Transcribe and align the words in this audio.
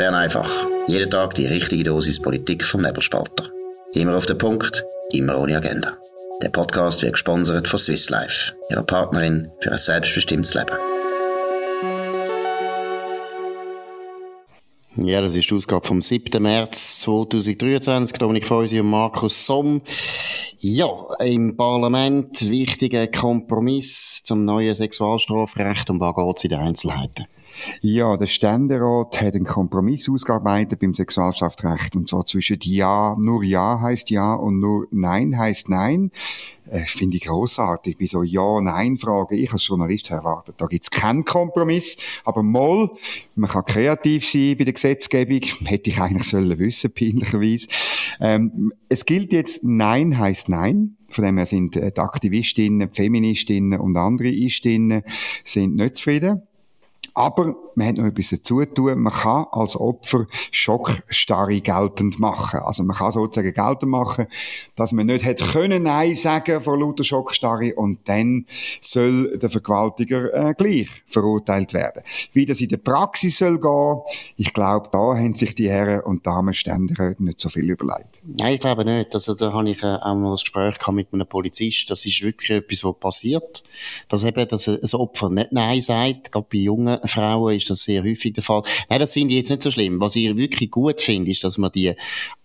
Bern 0.00 0.14
einfach. 0.14 0.50
Jeden 0.86 1.10
Tag 1.10 1.34
die 1.34 1.44
richtige 1.44 1.84
Dosis 1.84 2.22
Politik 2.22 2.64
vom 2.64 2.80
Nebelspalter. 2.80 3.50
Immer 3.92 4.16
auf 4.16 4.24
den 4.24 4.38
Punkt, 4.38 4.82
immer 5.12 5.38
ohne 5.38 5.58
Agenda. 5.58 5.92
Der 6.42 6.48
Podcast 6.48 7.02
wird 7.02 7.12
gesponsert 7.12 7.68
von 7.68 7.78
Swiss 7.78 8.08
Life, 8.08 8.54
ihrer 8.70 8.82
Partnerin 8.82 9.50
für 9.60 9.72
ein 9.72 9.78
selbstbestimmtes 9.78 10.54
Leben. 10.54 10.72
Ja, 14.96 15.20
das 15.20 15.36
ist 15.36 15.50
die 15.50 15.54
Ausgabe 15.54 15.86
vom 15.86 16.00
7. 16.00 16.42
März 16.42 17.00
2023. 17.00 18.16
Dominik 18.16 18.46
Feusi 18.46 18.80
und 18.80 18.88
Markus 18.88 19.44
Somm. 19.44 19.82
Ja, 20.60 20.88
im 21.18 21.58
Parlament 21.58 22.48
wichtiger 22.48 23.06
Kompromiss 23.06 24.22
zum 24.24 24.46
neuen 24.46 24.74
Sexualstrafrecht. 24.74 25.90
Um 25.90 26.00
was 26.00 26.16
geht 26.16 26.36
es 26.38 26.44
in 26.44 26.50
den 26.50 26.60
Einzelheiten? 26.60 27.26
Ja, 27.82 28.16
der 28.16 28.26
Ständerat 28.26 29.20
hat 29.20 29.34
einen 29.34 29.44
Kompromiss 29.44 30.08
ausgearbeitet 30.08 30.80
beim 30.80 30.94
Sexualstrafrecht. 30.94 31.96
Und 31.96 32.08
zwar 32.08 32.24
zwischen 32.24 32.58
Ja, 32.62 33.16
nur 33.18 33.42
Ja 33.42 33.80
heißt 33.80 34.10
Ja 34.10 34.34
und 34.34 34.60
nur 34.60 34.86
Nein 34.90 35.36
heißt 35.36 35.68
Nein. 35.68 36.10
Äh, 36.70 36.86
Finde 36.86 37.16
ich 37.16 37.24
großartig. 37.24 37.98
Bei 37.98 38.06
so 38.06 38.22
Ja-Nein-Fragen, 38.22 39.36
ich 39.36 39.52
als 39.52 39.66
Journalist 39.66 40.10
erwartet, 40.10 40.56
da 40.58 40.66
gibt's 40.66 40.90
keinen 40.90 41.24
Kompromiss. 41.24 41.96
Aber 42.24 42.42
mal, 42.42 42.90
man 43.34 43.50
kann 43.50 43.64
kreativ 43.64 44.28
sein 44.28 44.56
bei 44.56 44.64
der 44.64 44.74
Gesetzgebung. 44.74 45.40
Hätte 45.64 45.90
ich 45.90 46.00
eigentlich 46.00 46.28
sollen 46.28 46.58
wissen, 46.58 46.92
peinlicherweise. 46.94 47.68
Ähm, 48.20 48.72
es 48.88 49.04
gilt 49.04 49.32
jetzt 49.32 49.64
Nein 49.64 50.18
heißt 50.18 50.48
Nein. 50.48 50.96
Von 51.08 51.24
dem 51.24 51.38
her 51.38 51.46
sind 51.46 51.74
die 51.74 51.98
Aktivistinnen, 51.98 52.88
die 52.88 52.94
Feministinnen 52.94 53.80
und 53.80 53.96
andere 53.96 54.28
Istinnen 54.28 55.02
sind 55.44 55.74
nicht 55.74 55.96
zufrieden. 55.96 56.42
Aber 57.14 57.54
man 57.74 57.88
hat 57.88 57.96
noch 57.96 58.06
etwas 58.06 58.30
dazu 58.30 58.64
tun. 58.64 59.00
Man 59.00 59.12
kann 59.12 59.46
als 59.52 59.78
Opfer 59.78 60.26
Schockstarre 60.50 61.60
geltend 61.60 62.18
machen. 62.18 62.60
Also 62.60 62.82
man 62.82 62.96
kann 62.96 63.12
sozusagen 63.12 63.52
geltend 63.52 63.90
machen, 63.90 64.26
dass 64.76 64.92
man 64.92 65.06
nicht 65.06 65.24
hätte 65.24 65.44
können 65.44 65.84
Nein 65.84 66.14
sagen 66.14 66.60
vor 66.60 66.78
lauter 66.78 67.04
Schockstarre 67.04 67.74
und 67.74 68.08
dann 68.08 68.46
soll 68.80 69.38
der 69.38 69.50
Vergewaltiger 69.50 70.32
äh, 70.32 70.54
gleich 70.54 70.88
verurteilt 71.06 71.72
werden. 71.72 72.02
Wie 72.32 72.46
das 72.46 72.60
in 72.60 72.68
der 72.68 72.76
Praxis 72.76 73.38
soll 73.38 73.58
gehen, 73.58 74.00
ich 74.36 74.52
glaube, 74.52 74.88
da 74.92 75.16
haben 75.16 75.34
sich 75.34 75.54
die 75.54 75.70
Herren 75.70 76.00
und 76.00 76.26
Damen 76.26 76.54
Ständeräte 76.54 77.22
nicht 77.24 77.40
so 77.40 77.48
viel 77.48 77.68
überlegt. 77.68 78.20
Nein, 78.24 78.54
ich 78.54 78.60
glaube 78.60 78.84
nicht. 78.84 79.14
Also 79.14 79.34
da 79.34 79.52
habe 79.52 79.70
ich 79.70 79.82
äh, 79.82 79.86
auch 79.86 80.14
mal 80.14 80.30
ein 80.30 80.32
Gespräch 80.32 80.76
mit 80.88 81.08
einem 81.12 81.26
Polizist. 81.26 81.90
Das 81.90 82.04
ist 82.06 82.22
wirklich 82.22 82.50
etwas, 82.50 82.84
was 82.84 82.98
passiert. 82.98 83.62
Dass 84.08 84.24
eben 84.24 84.46
dass 84.48 84.68
ein 84.68 84.80
Opfer 84.92 85.30
nicht 85.30 85.52
Nein 85.52 85.80
sagt, 85.80 86.32
gerade 86.32 86.46
bei 86.50 86.58
jungen 86.58 86.99
Frauen 87.06 87.56
ist 87.56 87.70
das 87.70 87.82
sehr 87.82 88.02
häufig 88.02 88.34
der 88.34 88.42
Fall. 88.42 88.62
Nein, 88.88 89.00
das 89.00 89.12
finde 89.12 89.34
ich 89.34 89.40
jetzt 89.40 89.50
nicht 89.50 89.62
so 89.62 89.70
schlimm. 89.70 90.00
Was 90.00 90.16
ich 90.16 90.36
wirklich 90.36 90.70
gut 90.70 91.00
finde, 91.00 91.30
ist, 91.30 91.44
dass 91.44 91.58
man 91.58 91.72
die 91.72 91.94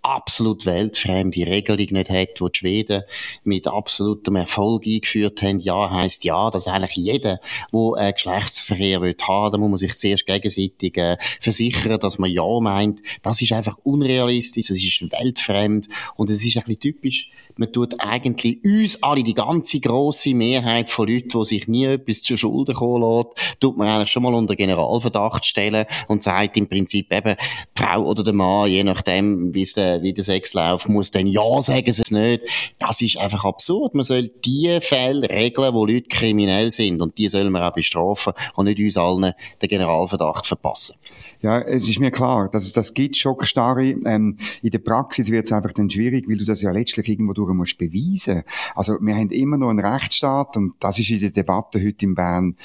absolut 0.01 0.65
weltfremde 0.65 1.47
Regelung 1.47 1.87
nicht 1.91 2.09
hat, 2.09 2.39
die 2.39 2.51
die 2.51 2.57
Schweden 2.59 3.03
mit 3.43 3.67
absolutem 3.67 4.35
Erfolg 4.35 4.85
eingeführt 4.85 5.41
haben. 5.41 5.59
Ja 5.59 5.89
heisst 5.89 6.23
ja, 6.23 6.51
dass 6.51 6.67
eigentlich 6.67 6.95
jeder, 6.95 7.39
der 7.73 7.93
einen 7.95 8.13
Geschlechtsverkehr 8.13 9.01
will 9.01 9.15
haben, 9.27 9.51
da 9.51 9.57
muss 9.57 9.69
man 9.69 9.77
sich 9.79 9.93
zuerst 9.93 10.25
gegenseitig 10.25 10.97
äh, 10.97 11.17
versichern, 11.41 11.99
dass 11.99 12.19
man 12.19 12.29
ja 12.29 12.43
meint. 12.59 13.01
Das 13.23 13.41
ist 13.41 13.51
einfach 13.51 13.77
unrealistisch, 13.83 14.69
es 14.69 14.83
ist 14.83 15.11
weltfremd 15.11 15.87
und 16.15 16.29
es 16.29 16.45
ist 16.45 16.57
ein 16.57 16.63
bisschen 16.63 16.79
typisch 16.79 17.29
man 17.57 17.71
tut 17.71 17.95
eigentlich 17.99 18.63
uns 18.63 19.01
alle, 19.01 19.23
die 19.23 19.33
ganze 19.33 19.79
grosse 19.79 20.33
Mehrheit 20.33 20.89
von 20.89 21.07
Leuten, 21.07 21.39
die 21.39 21.45
sich 21.45 21.67
nie 21.67 21.85
etwas 21.85 22.21
zur 22.21 22.37
Schulden 22.37 22.75
kommen 22.75 23.01
lässt, 23.01 23.59
tut 23.59 23.77
man 23.77 23.87
eigentlich 23.87 24.11
schon 24.11 24.23
mal 24.23 24.33
unter 24.33 24.55
Generalverdacht 24.55 25.45
stellen 25.45 25.85
und 26.07 26.23
sagt 26.23 26.57
im 26.57 26.67
Prinzip 26.67 27.11
eben, 27.13 27.35
die 27.35 27.81
Frau 27.81 28.03
oder 28.03 28.23
der 28.23 28.33
Mann, 28.33 28.69
je 28.69 28.83
nachdem, 28.83 29.53
wie, 29.53 29.65
der, 29.75 30.01
wie 30.01 30.13
der 30.13 30.23
Sex 30.23 30.53
läuft, 30.53 30.89
muss 30.89 31.11
dann 31.11 31.27
Ja 31.27 31.61
sagen, 31.61 31.93
sie 31.93 32.01
es 32.01 32.11
nicht. 32.11 32.43
Das 32.79 33.01
ist 33.01 33.17
einfach 33.17 33.45
absurd. 33.45 33.95
Man 33.95 34.05
soll 34.05 34.29
die 34.43 34.79
Fälle 34.81 35.29
regeln, 35.29 35.73
wo 35.73 35.85
Leute 35.85 36.07
kriminell 36.09 36.71
sind 36.71 37.01
und 37.01 37.17
die 37.17 37.29
sollen 37.29 37.51
wir 37.51 37.67
auch 37.67 37.73
bestrafen 37.73 38.33
und 38.55 38.65
nicht 38.65 38.79
uns 38.79 38.97
allen 38.97 39.33
den 39.61 39.69
Generalverdacht 39.69 40.45
verpassen. 40.45 40.95
Ja, 41.41 41.59
es 41.59 41.87
ist 41.89 41.99
mir 41.99 42.11
klar, 42.11 42.49
dass 42.49 42.65
es 42.65 42.73
das 42.73 42.93
gibt, 42.93 43.17
Schockstarre. 43.17 43.95
Ähm, 44.05 44.37
in 44.61 44.71
der 44.71 44.79
Praxis 44.79 45.29
wird 45.29 45.45
es 45.45 45.51
einfach 45.51 45.73
dann 45.73 45.89
schwierig, 45.89 46.27
weil 46.27 46.37
du 46.37 46.45
das 46.45 46.61
ja 46.61 46.71
letztlich 46.71 47.07
irgendwo 47.09 47.33
durch 47.33 47.53
musst 47.53 47.77
beweisen. 47.77 48.43
Also 48.75 48.97
wir 48.99 49.15
haben 49.15 49.29
immer 49.31 49.57
noch 49.57 49.69
einen 49.69 49.85
Rechtsstaat 49.85 50.57
und 50.57 50.75
das 50.79 50.99
ist 50.99 51.09
in 51.09 51.19
der 51.19 51.31
Debatte 51.31 51.79
heute 51.83 52.05
in 52.05 52.15
Bern 52.15 52.55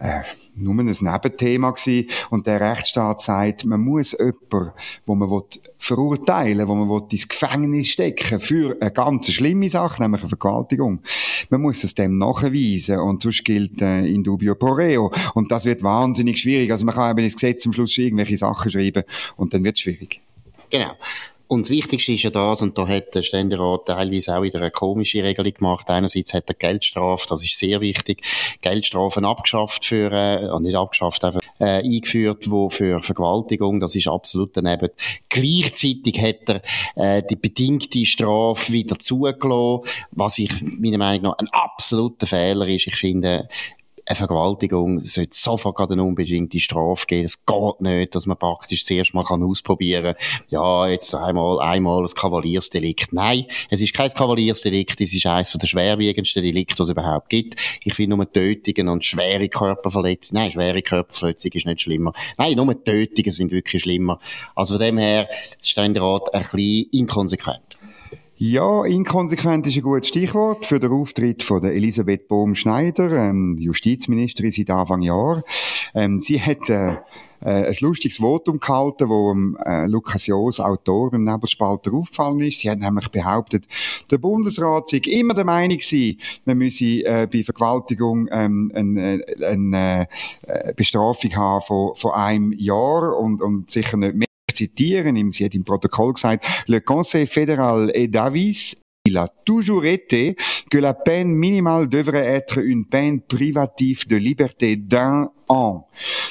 äh, 0.00 0.22
nur 0.56 0.74
ein 0.74 0.86
Nebenthema 0.86 1.70
gewesen. 1.70 2.08
Und 2.30 2.46
der 2.46 2.60
Rechtsstaat 2.60 3.20
sagt, 3.20 3.64
man 3.64 3.80
muss 3.80 4.12
jemanden, 4.12 4.72
wo 5.06 5.14
man 5.14 5.30
will, 5.30 5.42
verurteilen 5.78 6.66
wo 6.66 6.74
man 6.74 6.88
will, 6.88 7.06
ins 7.12 7.28
Gefängnis 7.28 7.88
stecken 7.88 8.40
für 8.40 8.76
eine 8.80 8.90
ganz 8.90 9.30
schlimme 9.30 9.68
Sache, 9.68 10.02
nämlich 10.02 10.22
eine 10.22 10.28
Vergewaltigung. 10.28 11.00
Man 11.50 11.62
muss 11.62 11.84
es 11.84 11.94
dem 11.94 12.18
nachweisen 12.18 12.98
und 12.98 13.22
sonst 13.22 13.44
gilt 13.44 13.80
äh, 13.82 14.06
in 14.06 14.24
dubio 14.24 14.54
pro 14.54 14.72
reo. 14.72 15.12
Und 15.34 15.52
das 15.52 15.64
wird 15.64 15.82
wahnsinnig 15.82 16.40
schwierig. 16.40 16.72
Also 16.72 16.84
man 16.86 16.94
kann 16.94 17.12
eben 17.12 17.24
ins 17.24 17.34
Gesetz 17.34 17.66
am 17.66 17.72
Schluss 17.72 17.96
irgendwelche 17.98 18.38
Sachen 18.38 18.70
schreiben 18.70 19.04
und 19.36 19.52
dann 19.54 19.62
wird 19.64 19.76
es 19.76 19.82
schwierig. 19.82 20.20
Genau. 20.70 20.92
Und 21.50 21.62
das 21.62 21.70
Wichtigste 21.70 22.12
ist 22.12 22.22
ja 22.22 22.30
das, 22.30 22.62
und 22.62 22.78
da 22.78 22.86
hat 22.86 23.12
der 23.12 23.22
Ständerat 23.22 23.86
teilweise 23.86 24.36
auch 24.36 24.42
wieder 24.44 24.60
eine 24.60 24.70
komische 24.70 25.24
Regelung 25.24 25.52
gemacht. 25.52 25.90
Einerseits 25.90 26.32
hat 26.32 26.44
er 26.46 26.54
Geldstrafe, 26.54 27.26
das 27.28 27.42
ist 27.42 27.58
sehr 27.58 27.80
wichtig, 27.80 28.22
Geldstrafen 28.60 29.24
abgeschafft 29.24 29.84
für, 29.84 30.12
äh, 30.12 30.60
nicht 30.60 30.76
abgeschafft, 30.76 31.24
einfach 31.24 31.40
äh, 31.58 31.82
eingeführt, 31.82 32.48
wo 32.52 32.70
für 32.70 33.00
Vergewaltigung, 33.00 33.80
das 33.80 33.96
ist 33.96 34.06
absolut 34.06 34.56
daneben. 34.56 34.90
Gleichzeitig 35.28 36.20
hat 36.20 36.62
er 36.94 37.16
äh, 37.18 37.22
die 37.28 37.34
bedingte 37.34 38.06
Strafe 38.06 38.72
wieder 38.72 39.00
zugelassen, 39.00 39.90
was 40.12 40.38
ich 40.38 40.52
meiner 40.62 40.98
Meinung 40.98 41.22
nach 41.22 41.38
ein 41.38 41.48
absoluter 41.48 42.28
Fehler 42.28 42.68
ist. 42.68 42.86
Ich 42.86 42.94
finde, 42.94 43.48
eine 44.10 44.16
Vergewaltigung 44.16 45.04
sollte 45.04 45.36
sofort 45.36 45.92
eine 45.92 46.02
unbedingte 46.02 46.58
Strafe 46.58 47.06
geben. 47.06 47.24
Es 47.26 47.46
geht 47.46 47.80
nicht, 47.80 48.14
dass 48.16 48.26
man 48.26 48.36
praktisch 48.36 48.84
zuerst 48.84 49.14
mal 49.14 49.22
kann 49.22 49.42
ausprobieren 49.42 50.16
kann, 50.16 50.44
ja, 50.48 50.88
jetzt 50.88 51.14
einmal, 51.14 51.60
einmal 51.60 52.02
ein 52.02 52.08
Kavaliersdelikt. 52.08 53.12
Nein, 53.12 53.46
es 53.70 53.80
ist 53.80 53.94
kein 53.94 54.10
Kavaliersdelikt, 54.10 55.00
es 55.00 55.14
ist 55.14 55.26
eines 55.26 55.52
der 55.52 55.66
schwerwiegendsten 55.66 56.42
Delikte, 56.42 56.74
die 56.74 56.82
es 56.82 56.88
überhaupt 56.88 57.28
gibt. 57.28 57.54
Ich 57.84 57.94
finde 57.94 58.16
nur 58.16 58.30
Tötungen 58.30 58.88
und 58.88 59.04
schwere 59.04 59.48
Körperverletzungen, 59.48 60.42
nein, 60.42 60.52
schwere 60.52 60.82
Körperverletzung 60.82 61.52
ist 61.52 61.66
nicht 61.66 61.82
schlimmer. 61.82 62.12
Nein, 62.36 62.56
nur 62.56 62.84
Tötungen 62.84 63.30
sind 63.30 63.52
wirklich 63.52 63.82
schlimmer. 63.82 64.18
Also 64.56 64.74
von 64.74 64.80
dem 64.80 64.98
her 64.98 65.28
ist 65.60 65.76
der 65.76 66.02
Rat 66.02 66.34
ein 66.34 66.42
bisschen 66.42 66.88
inkonsequent. 66.90 67.69
Ja, 68.42 68.86
inkonsequent 68.86 69.66
ist 69.66 69.76
ein 69.76 69.82
gutes 69.82 70.08
Stichwort 70.08 70.64
für 70.64 70.80
den 70.80 70.92
Auftritt 70.92 71.42
von 71.42 71.60
der 71.60 71.74
Elisabeth 71.74 72.26
Bohm-Schneider, 72.26 73.12
ähm, 73.12 73.58
Justizministerin 73.58 74.50
seit 74.50 74.70
Anfang 74.70 75.02
Jahr. 75.02 75.44
Ähm, 75.94 76.18
sie 76.18 76.40
hat 76.40 76.70
äh, 76.70 76.92
äh, 77.42 77.66
ein 77.66 77.76
lustiges 77.80 78.16
Votum 78.16 78.58
gehalten, 78.58 79.10
wo 79.10 79.36
äh, 79.66 79.84
Lukas 79.88 80.26
Joos, 80.26 80.58
Autor 80.58 81.10
beim 81.10 81.24
Nebelspalter, 81.24 81.92
aufgefallen 81.92 82.40
ist. 82.40 82.60
Sie 82.60 82.70
hat 82.70 82.78
nämlich 82.78 83.08
behauptet, 83.10 83.68
der 84.10 84.16
Bundesrat 84.16 84.88
sei 84.88 85.02
immer 85.04 85.34
der 85.34 85.44
Meinung 85.44 85.76
gewesen, 85.76 86.18
man 86.46 86.56
müsse 86.56 87.04
äh, 87.04 87.28
bei 87.30 87.44
Vergewaltigung 87.44 88.26
ähm, 88.32 88.72
eine, 88.74 89.22
äh, 89.22 89.44
eine 89.44 90.08
äh, 90.46 90.72
Bestrafung 90.72 91.36
haben 91.36 91.60
von, 91.60 91.94
von 91.94 92.12
einem 92.12 92.52
Jahr 92.54 93.18
und, 93.18 93.42
und 93.42 93.70
sicher 93.70 93.98
nicht 93.98 94.14
mehr 94.14 94.29
le 96.68 96.78
Conseil 96.78 97.26
fédéral 97.26 97.90
est 97.94 98.08
d'avis. 98.08 98.74
Il 99.06 99.16
a 99.16 99.28
toujours 99.44 99.86
été 99.86 100.36
que 100.70 100.78
la 100.78 100.92
peine 100.92 101.28
minimale 101.28 101.88
devrait 101.88 102.26
être 102.26 102.58
une 102.58 102.84
peine 102.84 103.20
privative 103.20 104.06
de 104.06 104.16
liberté 104.16 104.76
d'un 104.76 105.30
an. 105.50 105.84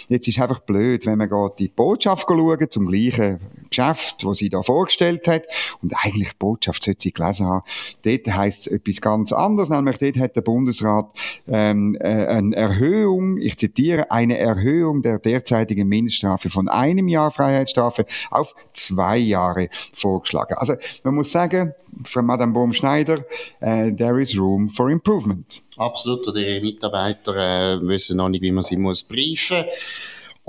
Jetzt 0.07 0.27
ist 0.27 0.39
einfach 0.39 0.59
blöd, 0.61 1.05
wenn 1.05 1.17
man 1.17 1.29
geht 1.29 1.59
die 1.59 1.67
Botschaft 1.67 2.27
schauen, 2.27 2.69
zum 2.69 2.87
gleichen 2.87 3.39
Geschäft, 3.69 4.23
das 4.23 4.39
sie 4.39 4.49
da 4.49 4.63
vorgestellt 4.63 5.27
hat, 5.27 5.43
und 5.81 5.93
eigentlich 6.03 6.29
die 6.29 6.37
Botschaft 6.39 6.83
sollte 6.83 7.01
sie 7.03 7.11
gelesen 7.11 7.45
haben, 7.45 7.63
dort 8.03 8.27
heisst 8.27 8.61
es 8.61 8.67
etwas 8.67 9.01
ganz 9.01 9.31
anderes, 9.31 9.69
nämlich 9.69 9.97
dort 9.97 10.17
hat 10.17 10.35
der 10.35 10.41
Bundesrat 10.41 11.11
ähm, 11.47 11.95
äh, 11.99 12.07
eine 12.07 12.55
Erhöhung, 12.55 13.37
ich 13.37 13.57
zitiere, 13.57 14.09
eine 14.09 14.37
Erhöhung 14.37 15.01
der 15.01 15.19
derzeitigen 15.19 15.87
Mindeststrafe 15.87 16.49
von 16.49 16.67
einem 16.67 17.07
Jahr 17.07 17.31
Freiheitsstrafe 17.31 18.05
auf 18.31 18.55
zwei 18.73 19.17
Jahre 19.17 19.69
vorgeschlagen. 19.93 20.55
Also 20.57 20.75
man 21.03 21.15
muss 21.15 21.31
sagen, 21.31 21.73
von 22.05 22.25
Madame 22.25 22.53
Bohm-Schneider, 22.53 23.19
uh, 23.61 23.91
there 23.95 24.21
is 24.21 24.37
room 24.37 24.69
for 24.69 24.89
improvement. 24.89 25.61
Absolut. 25.79 26.27
Oder 26.27 26.39
ihre 26.39 26.61
Mitarbeiter 26.61 27.35
äh, 27.35 27.81
wissen 27.81 28.17
noch 28.17 28.29
nicht, 28.29 28.41
wie 28.41 28.51
man 28.51 28.63
sie 28.63 28.77
muss 28.77 29.03
briefen 29.03 29.65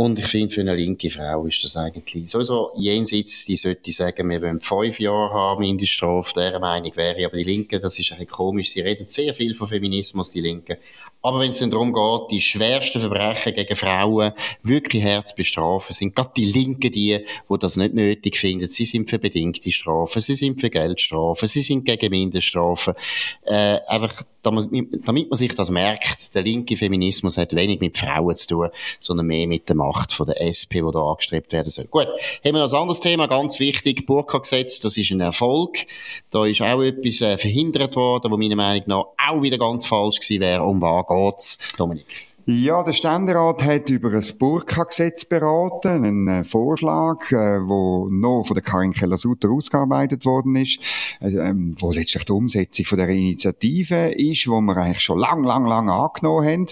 und 0.00 0.18
ich 0.18 0.28
finde, 0.28 0.54
für 0.54 0.62
eine 0.62 0.74
linke 0.74 1.10
Frau 1.10 1.44
ist 1.44 1.62
das 1.62 1.76
eigentlich 1.76 2.30
sowieso 2.30 2.70
jenseits, 2.74 3.44
die 3.44 3.56
sollte 3.56 3.92
sagen, 3.92 4.30
wir 4.30 4.40
wollen 4.40 4.62
fünf 4.62 4.98
Jahre 4.98 5.34
haben 5.34 5.60
Mindeststrafe, 5.60 6.32
deren 6.36 6.62
Meinung 6.62 6.96
wäre. 6.96 7.26
Aber 7.26 7.36
die 7.36 7.44
Linke, 7.44 7.78
das 7.78 7.98
ist 7.98 8.10
ein 8.12 8.26
komisch. 8.26 8.70
Sie 8.70 8.80
reden 8.80 9.06
sehr 9.06 9.34
viel 9.34 9.54
von 9.54 9.68
Feminismus, 9.68 10.30
die 10.30 10.40
Linke. 10.40 10.78
Aber 11.22 11.40
wenn 11.40 11.50
es 11.50 11.58
dann 11.58 11.70
darum 11.70 11.92
geht, 11.92 12.30
die 12.30 12.40
schwersten 12.40 13.00
Verbrechen 13.00 13.54
gegen 13.54 13.76
Frauen 13.76 14.32
wirklich 14.62 15.04
hart 15.04 15.28
zu 15.28 15.34
bestrafen, 15.34 15.92
sind 15.92 16.16
gerade 16.16 16.30
die 16.36 16.46
Linken 16.46 16.92
die, 16.92 17.18
die 17.50 17.58
das 17.58 17.76
nicht 17.76 17.94
nötig 17.94 18.38
finden. 18.38 18.68
Sie 18.68 18.86
sind 18.86 19.10
für 19.10 19.18
bedingte 19.18 19.70
Strafen, 19.70 20.22
sie 20.22 20.36
sind 20.36 20.60
für 20.60 20.70
Geldstrafen, 20.70 21.46
sie 21.46 21.62
sind 21.62 21.84
gegen 21.84 22.10
Mindeststrafen. 22.10 22.94
Äh, 23.42 23.78
einfach, 23.86 24.24
damit, 24.42 24.70
man 25.06 25.26
sich 25.36 25.54
das 25.54 25.70
merkt, 25.70 26.34
der 26.34 26.42
linke 26.42 26.76
Feminismus 26.76 27.36
hat 27.36 27.54
wenig 27.54 27.80
mit 27.80 27.98
Frauen 27.98 28.36
zu 28.36 28.48
tun, 28.48 28.68
sondern 28.98 29.26
mehr 29.26 29.46
mit 29.46 29.68
der 29.68 29.76
Macht 29.76 30.12
von 30.14 30.26
der 30.26 30.40
SP, 30.40 30.80
die 30.80 30.92
da 30.92 31.00
angestrebt 31.00 31.52
werden 31.52 31.68
soll. 31.68 31.86
Gut, 31.86 32.06
haben 32.06 32.54
wir 32.54 32.60
noch 32.60 32.72
ein 32.72 32.78
anderes 32.78 33.00
Thema, 33.00 33.26
ganz 33.26 33.60
wichtig, 33.60 34.06
Burka-Gesetz, 34.06 34.80
das 34.80 34.96
ist 34.96 35.10
ein 35.10 35.20
Erfolg. 35.20 35.86
Da 36.30 36.46
ist 36.46 36.62
auch 36.62 36.80
etwas 36.80 37.20
äh, 37.20 37.36
verhindert 37.36 37.96
worden, 37.96 38.30
was 38.30 38.38
meiner 38.38 38.56
Meinung 38.56 38.84
nach 38.86 39.04
auch 39.28 39.42
wieder 39.42 39.58
ganz 39.58 39.84
falsch 39.84 40.20
gewesen 40.20 40.40
wäre. 40.40 40.62
Um 40.62 40.80
was 40.80 41.06
geht's, 41.10 41.58
Dominik? 41.76 42.30
Ja, 42.46 42.82
der 42.82 42.94
Ständerat 42.94 43.62
hat 43.62 43.90
über 43.90 44.12
ein 44.12 44.24
Burka-Gesetz 44.38 45.24
beraten, 45.24 46.04
einen 46.04 46.28
äh, 46.28 46.42
Vorschlag, 46.42 47.30
äh, 47.30 47.58
noch 47.58 48.44
von 48.44 48.54
der 48.54 48.62
Karin 48.62 48.92
Keller-Sutter 48.92 49.50
ausgearbeitet 49.50 50.24
worden 50.24 50.56
ist, 50.56 50.80
äh, 51.20 51.28
ähm, 51.28 51.76
wo 51.78 51.92
letztlich 51.92 52.24
die 52.24 52.32
Umsetzung 52.32 52.86
von 52.86 52.98
der 52.98 53.08
Initiative 53.08 54.12
ist, 54.12 54.48
wo 54.48 54.60
wir 54.62 54.76
eigentlich 54.76 55.00
schon 55.00 55.20
lang, 55.20 55.44
lang, 55.44 55.66
lang 55.66 55.90
angenommen 55.90 56.46
haben. 56.46 56.66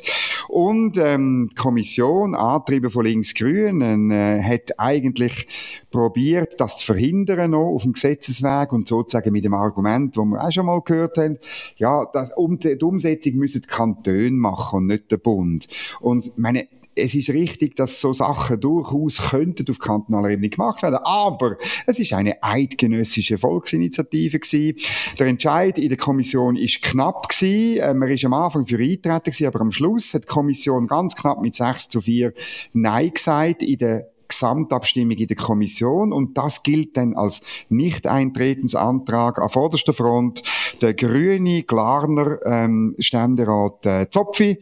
Und 0.49 0.97
ähm, 0.97 1.49
die 1.53 1.55
Kommission, 1.55 2.35
angetrieben 2.35 2.91
von 2.91 3.05
Links-Grün, 3.05 4.11
äh, 4.11 4.43
hat 4.43 4.81
eigentlich 4.81 5.47
probiert, 5.91 6.61
das 6.61 6.79
zu 6.79 6.87
verhindern 6.87 7.53
noch 7.53 7.75
auf 7.75 7.83
dem 7.83 7.95
Gesetzesweg 7.95 8.73
und 8.73 8.89
sozusagen 8.89 9.33
mit 9.33 9.45
dem 9.45 9.55
Argument, 9.55 10.17
wo 10.17 10.25
wir 10.25 10.43
auch 10.43 10.53
schon 10.53 10.67
mal 10.67 10.81
gehört 10.83 11.17
haben, 11.19 11.39
ja, 11.77 12.07
das, 12.13 12.33
um 12.37 12.59
die, 12.59 12.77
Umsetzung 12.77 13.35
müssen 13.37 13.63
die 13.63 13.69
Kantone 13.69 14.31
machen 14.31 14.79
und 14.79 14.87
nicht 14.87 15.11
der 15.11 15.19
Bund. 15.19 15.67
Und 16.01 16.37
meine, 16.39 16.69
es 16.99 17.15
ist 17.15 17.31
richtig, 17.31 17.77
dass 17.77 18.01
so 18.01 18.13
Sachen 18.13 18.61
durchaus 18.61 19.31
könnten 19.31 19.65
auf 19.71 19.79
kantonaler 19.79 20.31
Ebene 20.31 20.49
gemacht 20.49 20.83
werden, 20.83 20.99
aber 21.03 21.57
es 21.87 21.99
ist 21.99 22.13
eine 22.13 22.43
eidgenössische 22.43 23.39
Volksinitiative 23.39 24.41
gewesen. 24.41 24.77
Der 25.19 25.29
Entscheid 25.29 25.79
in 25.79 25.89
der 25.89 25.99
Kommission 25.99 26.57
ist 26.57 26.83
knapp 26.83 27.29
gewesen. 27.29 27.81
Äh, 27.81 27.95
man 27.95 28.11
ist 28.11 28.25
am 28.25 28.35
Anfang 28.35 28.67
für 28.67 28.79
eintreten 28.79 29.23
gewesen, 29.25 29.47
aber 29.47 29.61
am 29.61 29.73
Schluss 29.73 30.13
hat 30.15 30.25
die 30.25 30.29
Kommission 30.29 30.87
ganz 30.87 31.15
knapp 31.15 31.41
mit 31.41 31.55
6 31.55 31.89
zu 31.89 32.01
4 32.01 32.33
Nein 32.73 33.11
gesagt 33.13 33.63
in 33.63 33.79
der 33.79 34.11
Gesamtabstimmung 34.29 35.17
in 35.17 35.27
der 35.27 35.37
Kommission 35.37 36.13
und 36.13 36.37
das 36.37 36.63
gilt 36.63 36.97
dann 36.97 37.15
als 37.15 37.43
Nicht-Eintretensantrag 37.69 39.41
an 39.41 39.49
vorderster 39.49 39.93
Front. 39.93 40.43
Der 40.81 40.95
grüne 40.95 41.63
Glarner 41.63 42.39
ähm, 42.45 42.95
Ständerat 42.99 43.87
äh, 43.87 44.11
Zopfi, 44.11 44.59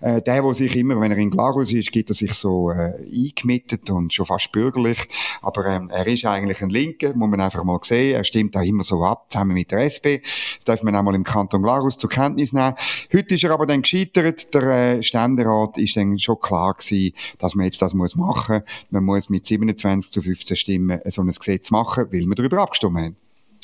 äh, 0.00 0.22
der, 0.22 0.44
wo 0.44 0.52
sich 0.54 0.76
immer, 0.76 1.00
wenn 1.00 1.10
er 1.10 1.18
in 1.18 1.30
Glarus 1.30 1.72
ist, 1.72 1.92
gibt 1.92 2.10
er 2.10 2.14
sich 2.14 2.34
so 2.34 2.70
äh, 2.70 2.94
eingemittet 3.12 3.90
und 3.90 4.14
schon 4.14 4.26
fast 4.26 4.52
bürgerlich, 4.52 5.08
aber 5.42 5.66
ähm, 5.66 5.90
er 5.90 6.06
ist 6.06 6.24
eigentlich 6.24 6.62
ein 6.62 6.70
Linker, 6.70 7.14
muss 7.14 7.28
man 7.28 7.40
einfach 7.40 7.64
mal 7.64 7.78
sehen. 7.82 8.14
Er 8.14 8.24
stimmt 8.24 8.54
da 8.54 8.62
immer 8.62 8.84
so 8.84 9.02
ab, 9.02 9.26
zusammen 9.28 9.54
mit 9.54 9.70
der 9.70 9.80
SP. 9.84 10.22
Das 10.56 10.64
darf 10.64 10.82
man 10.82 10.94
auch 10.96 11.02
mal 11.02 11.14
im 11.14 11.24
Kanton 11.24 11.62
Glarus 11.62 11.98
zur 11.98 12.10
Kenntnis 12.10 12.52
nehmen. 12.52 12.74
Heute 13.12 13.34
ist 13.34 13.44
er 13.44 13.50
aber 13.50 13.66
dann 13.66 13.82
gescheitert. 13.82 14.54
Der 14.54 14.62
äh, 14.62 15.02
Ständerat 15.02 15.78
ist 15.78 15.96
dann 15.96 16.18
schon 16.18 16.38
klar 16.40 16.74
gewesen, 16.74 17.14
dass 17.38 17.54
man 17.54 17.66
jetzt 17.66 17.82
das 17.82 17.94
muss 17.94 18.16
machen. 18.16 18.62
Man 18.90 19.04
muss 19.08 19.28
mit 19.28 19.46
27 19.46 20.12
zu 20.12 20.22
15 20.22 20.56
Stimmen 20.56 21.00
so 21.06 21.22
ein 21.22 21.28
Gesetz 21.28 21.70
machen, 21.70 22.06
weil 22.12 22.26
wir 22.26 22.34
darüber 22.34 22.62
abgestimmt 22.62 22.96
haben. 22.96 23.16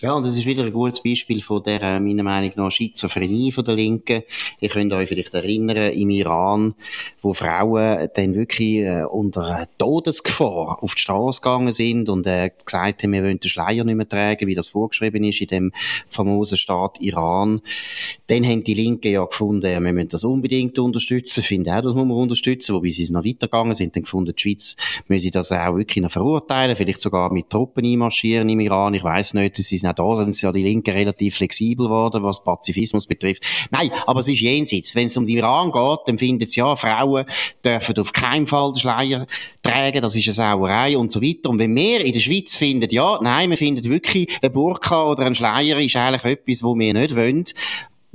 Ja, 0.05 0.13
und 0.13 0.27
das 0.27 0.37
ist 0.37 0.45
wieder 0.45 0.65
ein 0.65 0.73
gutes 0.75 1.03
Beispiel 1.03 1.41
von 1.41 1.63
der, 1.63 1.81
äh, 1.81 1.99
meiner 1.99 2.23
Meinung 2.23 2.53
nach, 2.57 2.71
Schizophrenie 2.71 3.53
von 3.53 3.65
der 3.65 3.75
Linken. 3.75 4.23
Ihr 4.61 4.69
könnt 4.69 4.93
euch 4.93 5.09
vielleicht 5.09 5.33
erinnern, 5.33 5.93
im 5.95 6.11
Iran, 6.11 6.75
wo 7.23 7.33
Frauen 7.33 8.11
dann 8.15 8.35
wirklich 8.35 8.81
äh, 8.81 9.05
unter 9.05 9.67
Todesgefahr 9.79 10.83
auf 10.83 10.95
die 10.95 11.01
Straße 11.01 11.41
gegangen 11.41 11.73
sind 11.73 12.11
und 12.11 12.27
äh, 12.27 12.51
gesagt 12.51 13.03
haben, 13.03 13.13
wir 13.13 13.23
wollen 13.23 13.41
den 13.41 13.49
Schleier 13.49 13.83
nicht 13.83 13.95
mehr 13.95 14.07
tragen, 14.07 14.47
wie 14.47 14.55
das 14.55 14.69
vorgeschrieben 14.69 15.25
ist 15.25 15.41
in 15.41 15.47
dem 15.47 15.73
famosen 16.11 16.59
Staat 16.59 17.01
Iran. 17.01 17.63
Dann 18.27 18.45
haben 18.45 18.63
die 18.63 18.75
Linken 18.75 19.11
ja 19.11 19.25
gefunden, 19.25 19.63
wir 19.63 19.81
müssen 19.81 20.11
das 20.11 20.25
unbedingt 20.25 20.79
unterstützen, 20.79 21.43
finden 21.43 21.71
auch, 21.71 21.81
das 21.81 21.95
muss 21.95 22.07
man 22.07 22.19
unterstützen, 22.19 22.75
wobei 22.75 22.91
sie 22.91 23.05
es 23.05 23.11
noch 23.11 23.25
weitergegangen 23.25 23.75
sind, 23.75 23.97
dann 23.97 24.03
gefunden, 24.03 24.35
die 24.37 24.43
Schweiz 24.43 24.77
müsse 25.09 25.31
das 25.31 25.51
auch 25.51 25.77
wirklich 25.77 26.03
noch 26.03 26.11
verurteilen, 26.11 26.77
vielleicht 26.77 27.01
sogar 27.01 27.33
mit 27.33 27.49
Truppen 27.49 27.87
einmarschieren 27.87 28.51
im 28.51 28.61
Iran, 28.61 28.93
ich 28.93 29.03
weiß 29.03 29.33
nicht, 29.33 29.59
das 29.59 29.73
ist 29.73 29.94
auch 30.01 30.17
da 30.17 30.25
sind 30.25 30.41
ja 30.41 30.53
die 30.53 30.63
Linken 30.63 30.91
relativ 30.91 31.37
flexibel 31.37 31.87
geworden, 31.87 32.23
was 32.23 32.43
Pazifismus 32.43 33.07
betrifft. 33.07 33.45
Nein, 33.71 33.91
aber 34.07 34.21
es 34.21 34.29
ist 34.29 34.41
jenseits. 34.41 34.95
Wenn 34.95 35.07
es 35.07 35.17
um 35.17 35.27
den 35.27 35.39
Iran 35.39 35.73
geht, 35.73 35.99
dann 36.07 36.19
findet 36.19 36.49
es 36.49 36.57
ja, 36.57 36.75
Frauen 36.77 37.27
dürfen 37.65 37.99
auf 37.99 38.13
keinen 38.13 38.47
Fall 38.47 38.73
den 38.73 38.81
Schleier 38.81 39.27
tragen, 39.63 40.03
das 40.03 40.17
ist 40.17 40.27
eine 40.27 40.35
Sauerei 40.35 40.97
und 40.97 41.11
so 41.11 41.23
weiter. 41.23 41.51
Und 41.51 41.59
wenn 41.59 41.75
wir 41.75 42.05
in 42.05 42.13
der 42.13 42.21
Schweiz 42.21 42.55
finden, 42.55 42.91
ja, 42.91 43.19
nein, 43.23 43.51
wir 43.51 43.57
finden 43.57 43.85
wirklich, 43.85 44.29
ein 44.43 44.53
Burka 44.53 45.05
oder 45.05 45.25
ein 45.25 45.35
Schleier 45.35 45.79
ist 45.79 45.97
eigentlich 45.97 46.25
etwas, 46.25 46.63
wo 46.63 46.79
wir 46.79 46.93
nicht 46.93 47.17
wollen, 47.17 47.45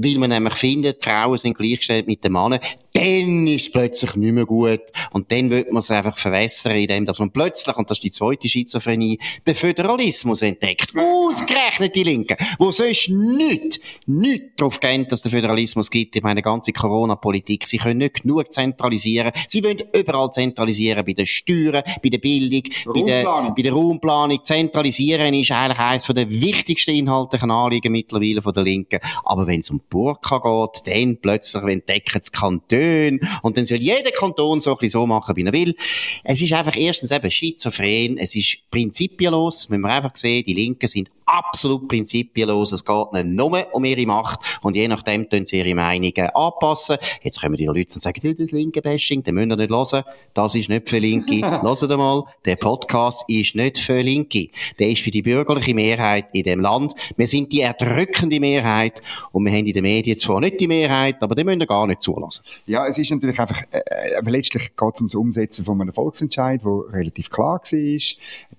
weil 0.02 0.18
man 0.18 0.30
nämlich 0.30 0.54
findet, 0.54 1.04
die 1.04 1.10
Frauen 1.10 1.38
sind 1.38 1.58
gleichgestellt 1.58 2.08
mit 2.08 2.24
den 2.24 2.32
Männern, 2.32 2.60
dann 2.94 3.48
ist 3.48 3.68
es 3.68 3.72
plötzlich 3.72 4.16
nicht 4.16 4.34
mehr 4.34 4.46
gut. 4.46 4.82
Und 5.12 5.32
dann 5.32 5.50
wird 5.50 5.72
man 5.72 5.80
es 5.80 5.92
einfach 5.92 6.18
verwässern, 6.18 6.76
indem 6.76 7.06
dass 7.06 7.20
man 7.20 7.32
plötzlich, 7.32 7.76
und 7.76 7.90
das 7.90 8.00
ist 8.00 8.04
die 8.04 8.12
zweite 8.12 8.50
Schizophrenie, 8.50 9.20
den 9.46 9.56
Föderalismus 9.56 10.42
entdeckt. 10.42 10.92
Ausgerechnet 10.96 11.96
die 11.96 12.04
Linken, 12.04 12.38
wo 12.58 12.72
sonst 12.72 13.10
nicht, 13.10 13.80
nicht 14.06 14.44
darauf 14.58 14.80
gehen, 14.80 15.08
dass 15.08 15.22
der 15.22 15.32
Föderalismus 15.32 15.92
gibt. 15.92 16.16
Ich 16.16 16.24
meine, 16.24 16.42
ganze 16.42 16.74
Corona-Politik. 16.74 17.68
Sie 17.68 17.78
können 17.78 18.00
nicht 18.00 18.24
genug 18.24 18.52
zentralisieren. 18.52 19.32
Sie 19.48 19.64
wollen 19.64 19.84
überall 19.94 20.32
zentralisieren, 20.32 21.06
bei 21.06 21.14
den 21.14 21.28
Steuern, 21.28 21.84
bei 22.02 22.10
der 22.10 22.18
Bildung, 22.18 22.64
bei 22.86 23.02
der, 23.02 23.54
bei 23.56 23.62
der 23.62 23.74
Raumplanung. 23.74 24.44
Zentralisieren 24.44 25.34
ist 25.34 25.52
eigentlich 25.52 25.80
eines 25.80 26.04
der 26.04 26.30
wichtigsten 26.30 26.96
inhaltlichen 26.96 27.52
Anliegen 27.52 27.92
mittlerweile 27.92 28.42
von 28.42 28.54
der 28.54 28.64
Linken. 28.64 29.00
Aber 29.24 29.46
wenn 29.46 29.60
es 29.60 29.70
um 29.70 29.82
Burka 29.90 30.40
geht, 30.40 30.88
dann 30.88 31.18
plötzlich 31.22 31.64
entdecken 31.64 32.20
sie 32.22 32.32
Kantone, 32.32 32.79
schön. 32.80 33.20
Und 33.42 33.58
dann 33.58 33.66
soll 33.66 33.78
jeder 33.78 34.12
Kanton 34.12 34.60
so 34.60 34.78
so 34.88 35.06
machen, 35.06 35.36
wie 35.36 35.44
er 35.44 35.54
will. 35.54 35.76
Es 36.24 36.42
ist 36.42 36.54
einfach 36.54 36.76
erstens 36.76 37.12
eben 37.12 37.30
schizophren, 37.30 38.18
es 38.18 38.36
ist 38.36 38.58
prinzipienlos, 38.72 39.70
wenn 39.70 39.82
man 39.82 39.92
einfach 39.92 40.16
sehen, 40.16 40.44
die 40.46 40.54
Linken 40.54 40.88
sind 40.88 41.10
absolut 41.30 41.88
prinzipienlos. 41.88 42.72
Es 42.72 42.84
geht 42.84 43.14
nicht 43.14 43.28
nur 43.28 43.74
um 43.74 43.86
ihre 43.86 44.06
Macht 44.06 44.40
und 44.62 44.76
je 44.76 44.88
nachdem 44.88 45.30
tun 45.30 45.46
sie 45.46 45.60
ihre 45.60 45.76
Meinungen 45.76 46.30
anpassen. 46.34 46.98
Jetzt 47.22 47.42
kommen 47.42 47.56
die 47.56 47.66
Leute 47.66 47.96
und 47.96 48.02
sagen, 48.02 48.36
das 48.38 48.52
linke 48.52 48.82
Bashing, 48.82 49.24
den 49.24 49.36
müssen 49.36 49.50
wir 49.50 49.58
nicht 49.58 49.70
hören. 49.70 50.04
Das 50.34 50.56
ist 50.56 50.70
nicht 50.70 50.90
für 50.90 51.00
Linke. 51.00 51.42
Hört 51.62 51.98
mal, 51.98 52.24
der 52.46 52.56
Podcast 52.56 53.26
ist 53.28 53.56
nicht 53.56 53.78
für 53.78 54.02
Linke. 54.02 54.50
Der 54.80 54.90
ist 54.90 55.02
für 55.02 55.12
die 55.12 55.22
bürgerliche 55.22 55.74
Mehrheit 55.74 56.26
in 56.34 56.44
dem 56.44 56.62
Land. 56.62 56.94
Wir 57.16 57.28
sind 57.28 57.52
die 57.52 57.62
erdrückende 57.62 58.40
Mehrheit 58.40 59.02
und 59.32 59.46
wir 59.46 59.52
haben 59.52 59.66
in 59.66 59.74
den 59.74 59.84
Medien 59.84 60.18
zwar 60.18 60.40
nicht 60.40 60.60
die 60.60 60.68
Mehrheit, 60.68 61.22
aber 61.22 61.36
die 61.36 61.44
müssen 61.44 61.60
wir 61.60 61.68
gar 61.68 61.88
nicht 61.88 62.02
zulassen. 62.02 62.44
Ja, 62.66 62.88
es 62.88 62.98
ist 62.98 63.12
natürlich 63.12 63.40
einfach, 63.40 63.62
äh, 63.72 63.80
äh 63.80 64.30
letztlich 64.30 64.76
geht 64.76 64.96
es 64.96 65.02
um 65.02 65.08
das 65.08 65.16
Umsetzen 65.16 65.66
von 65.66 65.82
einem 65.82 65.94
Volksentscheid, 65.94 66.62
der 66.64 66.94
relativ 66.94 67.30
klar 67.30 67.60
war. 67.60 68.00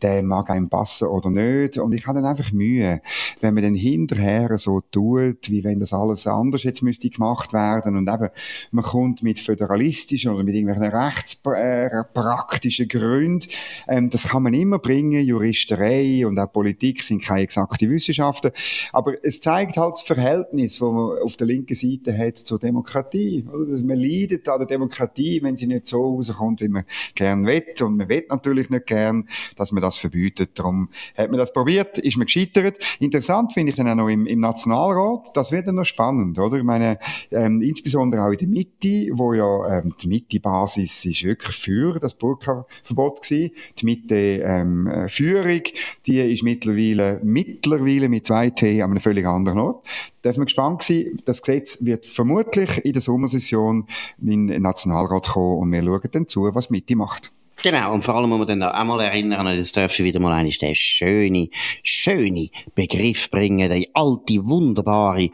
Der 0.02 0.22
mag 0.22 0.50
einem 0.50 0.68
passen 0.68 1.08
oder 1.08 1.30
nicht. 1.30 1.78
Und 1.78 1.94
ich 1.94 2.06
habe 2.06 2.20
dann 2.20 2.30
einfach 2.30 2.52
Mühe, 2.60 3.00
wenn 3.40 3.54
man 3.54 3.62
dann 3.62 3.74
hinterher 3.74 4.56
so 4.58 4.80
tut, 4.80 5.50
wie 5.50 5.64
wenn 5.64 5.80
das 5.80 5.92
alles 5.92 6.26
anders 6.26 6.62
jetzt 6.62 6.82
müsste 6.82 7.10
gemacht 7.10 7.52
werden 7.52 7.96
und 7.96 8.08
eben, 8.08 8.28
man 8.70 8.84
kommt 8.84 9.22
mit 9.22 9.40
föderalistischen 9.40 10.32
oder 10.32 10.44
mit 10.44 10.54
irgendwelchen 10.54 10.94
rechtspraktischen 10.94 12.88
Gründen, 12.88 13.48
ähm, 13.88 14.10
das 14.10 14.28
kann 14.28 14.42
man 14.42 14.54
immer 14.54 14.78
bringen, 14.78 15.24
Juristerei 15.24 16.26
und 16.26 16.38
auch 16.38 16.52
Politik 16.52 17.02
sind 17.02 17.22
keine 17.22 17.42
exakte 17.42 17.88
Wissenschaften, 17.88 18.52
aber 18.92 19.14
es 19.22 19.40
zeigt 19.40 19.76
halt 19.76 19.92
das 19.92 20.02
Verhältnis, 20.02 20.80
wo 20.80 20.92
man 20.92 21.18
auf 21.22 21.36
der 21.36 21.46
linken 21.46 21.74
Seite 21.74 22.16
hat 22.16 22.38
zur 22.38 22.58
Demokratie, 22.58 23.44
oder? 23.52 23.82
Man 23.82 23.98
leidet 23.98 24.48
an 24.48 24.58
der 24.58 24.66
Demokratie, 24.66 25.42
wenn 25.42 25.56
sie 25.56 25.66
nicht 25.66 25.86
so 25.86 26.16
rauskommt, 26.16 26.60
wie 26.60 26.68
man 26.68 26.84
gern 27.14 27.46
will. 27.46 27.64
Und 27.80 27.96
man 27.96 28.08
will 28.08 28.24
natürlich 28.28 28.70
nicht 28.70 28.86
gern, 28.86 29.28
dass 29.56 29.72
man 29.72 29.82
das 29.82 29.98
verbietet, 29.98 30.58
darum 30.58 30.88
hat 31.16 31.30
man 31.30 31.38
das 31.38 31.52
probiert, 31.52 31.98
ist 31.98 32.16
man 32.16 32.26
gescheit 32.26 32.49
gescheitert. 32.52 32.78
Interessant 32.98 33.52
finde 33.52 33.70
ich 33.70 33.76
dann 33.76 33.88
auch 33.88 33.94
noch 33.94 34.08
im, 34.08 34.26
im 34.26 34.40
Nationalrat, 34.40 35.30
das 35.34 35.52
wird 35.52 35.66
dann 35.66 35.76
noch 35.76 35.84
spannend, 35.84 36.38
oder? 36.38 36.56
Ich 36.56 36.64
meine, 36.64 36.98
ähm, 37.30 37.62
insbesondere 37.62 38.22
auch 38.22 38.30
in 38.30 38.38
der 38.38 38.48
Mitte, 38.48 39.10
wo 39.12 39.32
ja 39.32 39.78
ähm, 39.78 39.94
die 40.00 40.08
Mitte-Basis 40.08 41.04
ist 41.04 41.24
wirklich 41.24 41.56
für 41.56 41.98
das 41.98 42.14
Burka-Verbot 42.14 43.22
gewesen. 43.22 43.50
Die 43.78 43.86
Mitte-Führung, 43.86 45.50
ähm, 45.50 45.62
die 46.06 46.20
ist 46.20 46.42
mittlerweile, 46.42 47.20
mittlerweile 47.22 48.08
mit 48.08 48.26
zwei 48.26 48.50
T 48.50 48.82
an 48.82 48.90
einem 48.90 49.00
völlig 49.00 49.26
anderen 49.26 49.58
Ort. 49.58 49.86
Darf 50.22 50.36
man 50.36 50.46
gespannt 50.46 50.82
sein. 50.82 51.18
Das 51.24 51.42
Gesetz 51.42 51.78
wird 51.84 52.04
vermutlich 52.06 52.84
in 52.84 52.92
der 52.92 53.02
Sommersession 53.02 53.86
in 54.20 54.48
den 54.48 54.62
Nationalrat 54.62 55.28
kommen 55.28 55.58
und 55.58 55.72
wir 55.72 55.82
schauen 55.82 56.10
dann 56.12 56.28
zu, 56.28 56.50
was 56.54 56.70
Mitte 56.70 56.96
macht. 56.96 57.32
Genau, 57.62 57.92
und 57.92 58.02
vor 58.02 58.14
allem 58.14 58.30
muss 58.30 58.38
man 58.38 58.48
dann 58.48 58.62
auch 58.62 58.84
mal 58.84 59.02
erinnern, 59.02 59.46
jetzt 59.54 59.76
darf 59.76 59.98
ich 59.98 60.04
wieder 60.04 60.18
mal 60.18 60.32
einen, 60.32 60.50
den 60.50 60.74
schöne, 60.74 61.50
schöne 61.82 62.48
Begriff 62.74 63.30
bringen, 63.30 63.68
der 63.68 63.84
alte, 63.92 64.46
wunderbare 64.46 65.28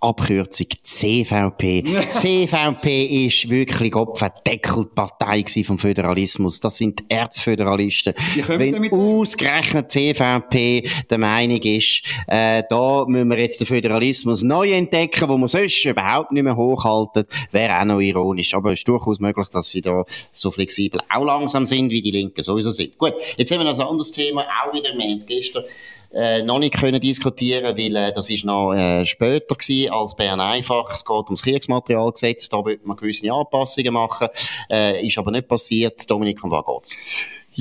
Abkürzung 0.00 0.66
CVP. 0.82 1.84
CVP 2.08 3.26
ist 3.26 3.50
wirklich 3.50 3.94
Opferdeckelpartei 3.94 5.44
vom 5.64 5.78
Föderalismus. 5.78 6.60
Das 6.60 6.78
sind 6.78 7.00
die 7.00 7.04
Erzföderalisten. 7.10 8.14
Wenn 8.46 8.90
ausgerechnet 8.92 9.92
CVP 9.92 10.88
der 11.08 11.18
Meinung 11.18 11.60
ist, 11.62 12.02
äh, 12.26 12.62
da 12.68 13.04
müssen 13.06 13.28
wir 13.28 13.38
jetzt 13.38 13.60
den 13.60 13.66
Föderalismus 13.66 14.42
neu 14.42 14.70
entdecken, 14.72 15.28
wo 15.28 15.36
man 15.36 15.48
sonst 15.48 15.84
überhaupt 15.84 16.32
nicht 16.32 16.44
mehr 16.44 16.56
hochhalten, 16.56 17.26
wäre 17.50 17.80
auch 17.80 17.84
noch 17.84 18.00
ironisch. 18.00 18.54
Aber 18.54 18.72
es 18.72 18.80
ist 18.80 18.88
durchaus 18.88 19.20
möglich, 19.20 19.48
dass 19.52 19.70
sie 19.70 19.82
da 19.82 20.04
so 20.32 20.50
flexibel 20.50 21.00
auch 21.10 21.24
langsam 21.24 21.66
sind, 21.66 21.90
wie 21.90 22.02
die 22.02 22.10
Linken 22.10 22.42
sowieso 22.42 22.70
sind. 22.70 22.96
Gut, 22.96 23.14
jetzt 23.36 23.50
haben 23.50 23.58
wir 23.58 23.70
noch 23.70 23.78
ein 23.78 23.86
anderes 23.86 24.12
Thema, 24.12 24.46
auch 24.64 24.72
wieder, 24.72 24.94
wir 24.94 25.04
haben 25.04 25.18
es 25.18 25.26
gestern 25.26 25.64
äh, 26.12 26.42
noch 26.42 26.58
nicht 26.58 26.74
können 26.74 27.00
diskutieren, 27.00 27.76
weil 27.76 27.96
äh, 27.96 28.12
das 28.12 28.30
ist 28.30 28.44
noch 28.44 28.72
äh, 28.72 29.04
später 29.04 29.54
gewesen 29.54 29.92
als 29.92 30.16
Bern 30.16 30.40
einfach. 30.40 30.92
Es 30.92 31.04
geht 31.04 31.24
ums 31.26 31.42
Kriegsmaterialgesetz, 31.42 32.48
da 32.48 32.64
wird 32.64 32.84
man 32.84 32.96
gewisse 32.96 33.32
Anpassungen 33.32 33.94
machen, 33.94 34.28
äh, 34.70 35.06
ist 35.06 35.18
aber 35.18 35.30
nicht 35.30 35.48
passiert. 35.48 36.10
Dominik, 36.10 36.42
um 36.42 36.50
was 36.50 36.64
geht's? 36.66 36.96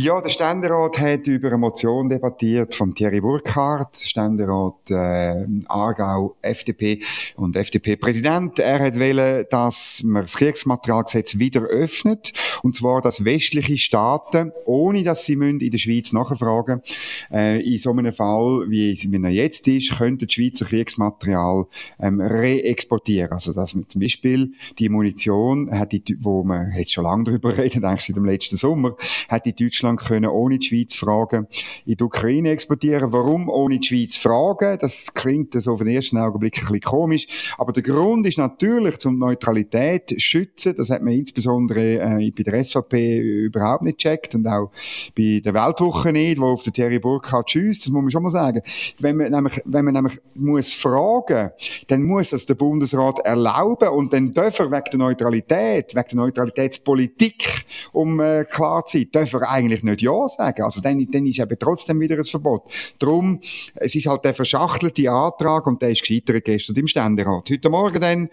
Ja, 0.01 0.22
der 0.22 0.29
Ständerat 0.29 0.98
hat 0.98 1.27
über 1.27 1.50
eine 1.50 1.58
Motion 1.58 2.08
debattiert 2.08 2.74
von 2.74 2.96
Thierry 2.96 3.20
Burkhardt, 3.20 3.98
Ständerat 3.98 4.89
äh, 4.89 5.46
Aargau, 5.68 6.38
FDP 6.41 7.01
und 7.36 7.58
FDP-Präsident. 7.58 8.60
Er 8.60 8.79
hat 8.79 8.98
wählen, 8.98 9.46
dass 9.50 10.01
man 10.06 10.22
das 10.22 10.38
Kriegsmaterialgesetz 10.38 11.38
wieder 11.38 11.63
öffnet, 11.63 12.32
und 12.63 12.77
zwar, 12.77 13.01
dass 13.01 13.25
westliche 13.25 13.77
Staaten, 13.77 14.53
ohne 14.65 15.03
dass 15.03 15.25
sie 15.25 15.34
in 15.34 15.60
der 15.60 15.77
Schweiz 15.77 16.13
nachfragen, 16.13 16.82
äh, 17.29 17.60
in 17.62 17.77
so 17.77 17.91
einem 17.91 18.13
Fall, 18.13 18.68
wie, 18.70 18.98
wie 19.06 19.22
er 19.22 19.29
jetzt 19.32 19.68
ist, 19.68 19.98
könnten 19.98 20.27
die 20.27 20.34
Schweizer 20.34 20.63
Kriegsmaterial 20.63 21.65
ähm, 22.00 22.22
reexportieren. 22.22 23.34
Also, 23.34 23.51
dass 23.51 23.75
man 23.75 23.86
zum 23.89 24.00
Beispiel 24.00 24.53
die 24.77 24.88
Munition, 24.88 25.77
hat 25.77 25.91
die, 25.91 26.06
wo 26.22 26.46
man 26.46 26.72
jetzt 26.72 26.94
schon 26.94 27.03
lange 27.03 27.25
darüber 27.25 27.50
redet, 27.58 27.84
eigentlich 27.84 28.06
seit 28.06 28.15
dem 28.15 28.24
letzten 28.24 28.56
Sommer, 28.56 28.96
hat 29.27 29.46
die 29.46 29.53
Deutschland 29.53 29.88
Deutschland 29.89 30.00
können 30.00 30.29
ohne 30.29 30.60
die 30.60 30.67
Schweiz 30.67 30.96
fragen 30.96 31.48
in 31.86 31.96
die 31.96 32.03
Ukraine 32.03 32.51
exportieren. 32.51 33.12
Warum 33.12 33.50
ohne 33.50 33.79
die 33.79 33.88
Schweiz 33.88 34.15
fragen? 34.15 34.77
Das 34.79 35.13
klingt 35.13 35.53
so 35.53 35.74
auf 35.74 35.79
den 35.79 35.88
ersten 35.88 36.17
Augenblick 36.17 36.58
ein 36.58 36.65
bisschen 36.65 36.81
komisch. 36.81 37.27
Aber 37.58 37.72
der 37.74 37.84
Grund 37.84 38.27
ist 38.27 38.38
natürlich, 38.38 38.98
zum 38.98 39.17
Neutralität 39.17 40.10
zu 40.10 40.19
schützen. 40.19 40.75
Das 40.75 40.89
hat 40.89 41.01
man 41.01 41.13
insbesondere 41.13 42.00
äh, 42.00 42.31
bei 42.31 42.43
der 42.43 42.63
SVP 42.63 43.17
überhaupt 43.17 43.84
nicht 43.84 44.00
gecheckt 44.00 44.36
und 44.36 44.48
auch 44.48 44.72
bei 45.17 45.41
der 45.43 45.53
Weltwoche 45.53 46.12
nicht, 46.12 46.39
wo 46.39 46.46
auf 46.46 46.63
der 46.63 46.74
Thierry 46.74 47.00
Burkhardt 47.00 47.51
schießt. 47.51 47.86
Das 47.86 47.89
muss 47.91 48.01
man 48.01 48.12
schon 48.12 48.24
mal 48.24 48.29
sagen. 48.29 48.62
Wenn 49.00 49.17
man 49.17 49.31
nämlich, 49.31 49.62
wenn 49.65 49.86
man 49.86 49.93
nämlich 49.93 50.19
muss 50.36 50.74
fragen, 50.74 51.51
dann 51.88 52.03
muss 52.03 52.29
das 52.31 52.46
der 52.46 52.55
Bundesrat 52.55 53.19
erlauben 53.19 53.89
und 53.89 54.13
dann 54.13 54.31
darf 54.31 54.60
er 54.60 54.72
wegen 54.72 54.86
der 54.91 55.00
Neutralität, 55.00 55.96
wegen 55.96 56.08
der 56.10 56.17
Neutralitätspolitik, 56.17 57.65
um 57.91 58.19
äh, 58.19 58.46
klar 58.46 58.86
zu 58.86 58.98
sein, 58.98 59.08
darf 59.12 59.34
er 59.34 59.50
eigentlich 59.50 59.69
eigentlich 59.70 59.84
nicht 59.84 60.02
Ja 60.02 60.28
sagen. 60.28 60.64
Also 60.64 60.82
dann, 60.82 61.06
dann 61.12 61.26
ist 61.26 61.40
eben 61.40 61.58
trotzdem 61.60 62.00
wieder 62.00 62.18
ein 62.18 62.24
Verbot. 62.24 62.64
Drum, 62.98 63.40
es 63.76 63.96
ist 63.96 64.08
halt 64.08 64.26
der 64.26 64.34
verschachtelte 64.34 65.10
Antrag 65.12 65.68
und 65.68 65.82
der 65.82 65.90
ist 65.90 66.02
gescheitert 66.02 66.46
gestern 66.46 66.76
im 66.76 66.88
Ständerat. 66.88 67.50
Heute 67.50 67.70
Morgen 67.70 68.02
dann 68.02 68.30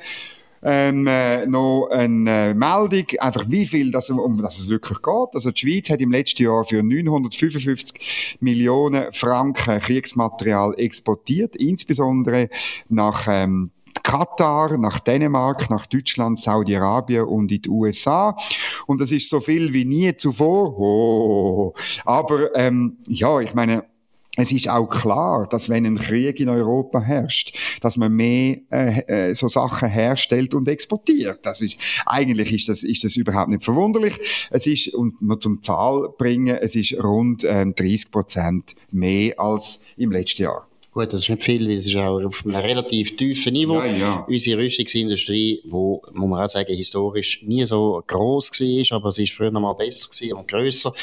ähm, 0.62 1.07
äh, 1.07 1.47
noch 1.47 1.88
eine 1.90 2.31
äh, 2.31 2.55
Meldung, 2.55 3.07
einfach 3.21 3.45
wie 3.49 3.66
viel, 3.66 3.90
das, 3.90 4.11
um 4.11 4.38
das 4.38 4.59
es 4.59 4.69
wirklich 4.69 5.00
geht. 5.00 5.28
Also 5.35 5.50
die 5.50 5.61
Schweiz 5.61 5.90
hat 5.90 6.00
im 6.00 6.11
letzten 6.11 6.43
Jahr 6.43 6.64
für 6.64 6.83
955 6.83 8.38
Millionen 8.40 9.12
Franken 9.12 9.81
Kriegsmaterial 9.81 10.75
exportiert, 10.78 11.57
insbesondere 11.57 12.49
nach 12.88 13.26
ähm, 13.28 13.71
Katar, 14.03 14.79
nach 14.79 15.00
Dänemark, 15.00 15.71
nach 15.71 15.87
Deutschland, 15.87 16.38
Saudi-Arabien 16.38 17.25
und 17.25 17.50
in 17.50 17.62
die 17.62 17.69
USA. 17.69 18.37
Und 18.87 19.00
das 19.00 19.12
ist 19.12 19.31
so 19.31 19.41
viel 19.41 19.73
wie 19.73 19.85
nie 19.85 20.15
zuvor. 20.17 20.79
Oh. 20.79 21.75
Aber 22.05 22.55
ähm, 22.55 22.99
ja, 23.09 23.41
ich 23.41 23.55
meine, 23.55 23.85
es 24.37 24.53
ist 24.53 24.69
auch 24.69 24.87
klar, 24.88 25.49
dass 25.49 25.69
wenn 25.69 25.87
ein 25.87 25.99
Krieg 25.99 26.38
in 26.41 26.49
Europa 26.49 27.00
herrscht, 27.00 27.57
dass 27.81 27.97
man 27.97 28.12
mehr 28.12 28.59
äh, 28.71 29.31
äh, 29.31 29.35
so 29.35 29.49
Sachen 29.49 29.88
herstellt 29.88 30.55
und 30.55 30.69
exportiert. 30.69 31.45
Das 31.45 31.62
ist 31.62 31.79
eigentlich 32.05 32.53
ist 32.53 32.69
das 32.69 32.83
ist 32.83 33.03
das 33.03 33.17
überhaupt 33.17 33.49
nicht 33.49 33.65
verwunderlich. 33.65 34.15
Es 34.50 34.67
ist 34.67 34.93
und 34.95 35.21
nur 35.23 35.41
zum 35.41 35.62
Zahl 35.62 36.11
bringen, 36.19 36.57
es 36.57 36.75
ist 36.75 37.03
rund 37.03 37.45
ähm, 37.45 37.75
30 37.75 38.11
Prozent 38.11 38.76
mehr 38.91 39.41
als 39.41 39.81
im 39.97 40.12
letzten 40.12 40.43
Jahr. 40.43 40.69
Gut, 40.97 41.12
das 41.12 41.25
ist 41.25 41.29
nicht 41.29 41.43
viel, 41.43 41.69
weil 41.69 41.76
es 41.76 41.87
ist 41.87 41.95
auch 41.97 42.25
auf 42.25 42.43
einem 42.47 42.57
relativ 42.57 43.19
tiefen 43.19 43.53
Niveau. 43.53 43.81
Ja, 43.81 43.85
ja. 43.85 44.26
Unsere 44.26 44.62
Rüstungsindustrie, 44.62 45.61
wo, 45.67 46.00
muss 46.15 46.31
man 46.31 46.43
auch 46.43 46.49
sagen, 46.49 46.75
historisch 46.75 47.43
nie 47.43 47.67
so 47.67 48.03
gross 48.07 48.50
war, 48.50 48.97
aber 48.97 49.12
sie 49.12 49.25
ist 49.25 49.35
früher 49.35 49.50
noch 49.50 49.61
mal 49.61 49.75
besser 49.75 50.09
und 50.35 50.49
grösser. 50.49 50.95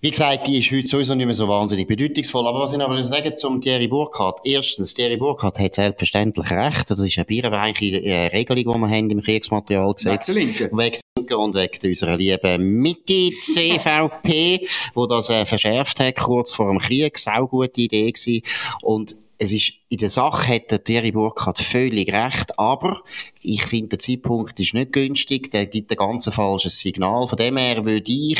Wie 0.00 0.10
gesagt, 0.10 0.48
die 0.48 0.58
ist 0.58 0.72
heute 0.72 0.88
sowieso 0.88 1.14
nicht 1.14 1.26
mehr 1.26 1.36
so 1.36 1.46
wahnsinnig 1.46 1.86
bedeutungsvoll. 1.86 2.48
Aber 2.48 2.62
was 2.62 2.72
ich 2.72 2.80
aber 2.80 3.04
sagen 3.04 3.36
zum 3.36 3.60
Thierry 3.60 3.86
Burkhardt. 3.86 4.40
Erstens, 4.42 4.92
Thierry 4.92 5.18
Burkhardt 5.18 5.60
hat 5.60 5.74
selbstverständlich 5.74 6.50
recht. 6.50 6.90
Das 6.90 6.98
ist 6.98 7.16
eine 7.16 7.26
bierweiche 7.26 8.02
äh, 8.02 8.26
Regelung, 8.26 8.74
die 8.74 8.80
wir 8.80 8.96
haben 8.96 9.10
im 9.10 9.22
Kriegsmaterialgesetz. 9.22 10.34
Wegen 10.34 10.98
und 11.38 11.54
wegen 11.54 11.88
unserer 11.88 12.16
lieben 12.16 12.80
Mitte 12.80 13.32
CVP, 13.38 14.66
wo 14.94 15.06
das 15.06 15.28
äh, 15.30 15.46
verschärft 15.46 16.00
hat 16.00 16.16
kurz 16.16 16.52
vor 16.52 16.70
dem 16.70 16.78
Krieg. 16.78 17.18
Sau 17.18 17.46
gute 17.46 17.80
Idee 17.80 18.10
gewesen. 18.10 18.42
Und 18.82 19.16
es 19.38 19.52
ist, 19.52 19.72
in 19.92 19.98
der 19.98 20.08
Sache 20.08 20.54
hat 20.54 20.70
der 20.70 20.84
Thierry 20.84 21.10
Burkhardt 21.10 21.58
völlig 21.58 22.12
recht, 22.12 22.56
aber 22.60 23.02
ich 23.42 23.64
finde, 23.64 23.88
der 23.88 23.98
Zeitpunkt 23.98 24.60
ist 24.60 24.72
nicht 24.72 24.92
günstig, 24.92 25.50
der 25.50 25.66
gibt 25.66 25.90
ein 25.90 25.96
ganz 25.96 26.28
falsches 26.28 26.78
Signal. 26.78 27.26
Von 27.26 27.36
dem 27.36 27.56
her 27.56 27.84
würde 27.84 28.12
ich 28.12 28.38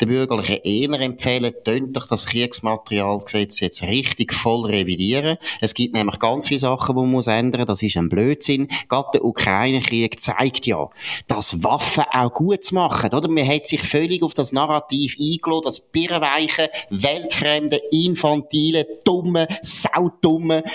den 0.00 0.08
Bürgerlichen 0.08 0.60
eher 0.62 1.00
empfehlen, 1.00 1.52
tönt 1.64 1.96
doch 1.96 2.06
das 2.06 2.26
Kriegsmaterialgesetz 2.26 3.58
jetzt 3.58 3.82
richtig 3.82 4.32
voll 4.32 4.66
revidieren. 4.66 5.38
Es 5.60 5.74
gibt 5.74 5.94
nämlich 5.94 6.20
ganz 6.20 6.46
viele 6.46 6.60
Sachen, 6.60 6.94
die 6.94 7.00
man 7.00 7.10
muss 7.10 7.26
ändern. 7.26 7.66
Das 7.66 7.82
ist 7.82 7.96
ein 7.96 8.08
Blödsinn. 8.08 8.68
Gerade 8.88 9.08
der 9.14 9.24
Ukraine-Krieg 9.24 10.20
zeigt 10.20 10.66
ja, 10.66 10.90
dass 11.26 11.64
Waffen 11.64 12.04
auch 12.12 12.32
gut 12.32 12.70
machen, 12.70 13.12
oder? 13.12 13.28
Man 13.28 13.48
hat 13.48 13.66
sich 13.66 13.82
völlig 13.82 14.22
auf 14.22 14.34
das 14.34 14.52
Narrativ 14.52 15.16
eingeladen, 15.18 15.62
das 15.64 15.80
birrenweiche, 15.80 16.70
weltfremde, 16.90 17.80
infantile, 17.90 18.86
dumme, 19.04 19.48
saudumme 19.62 20.62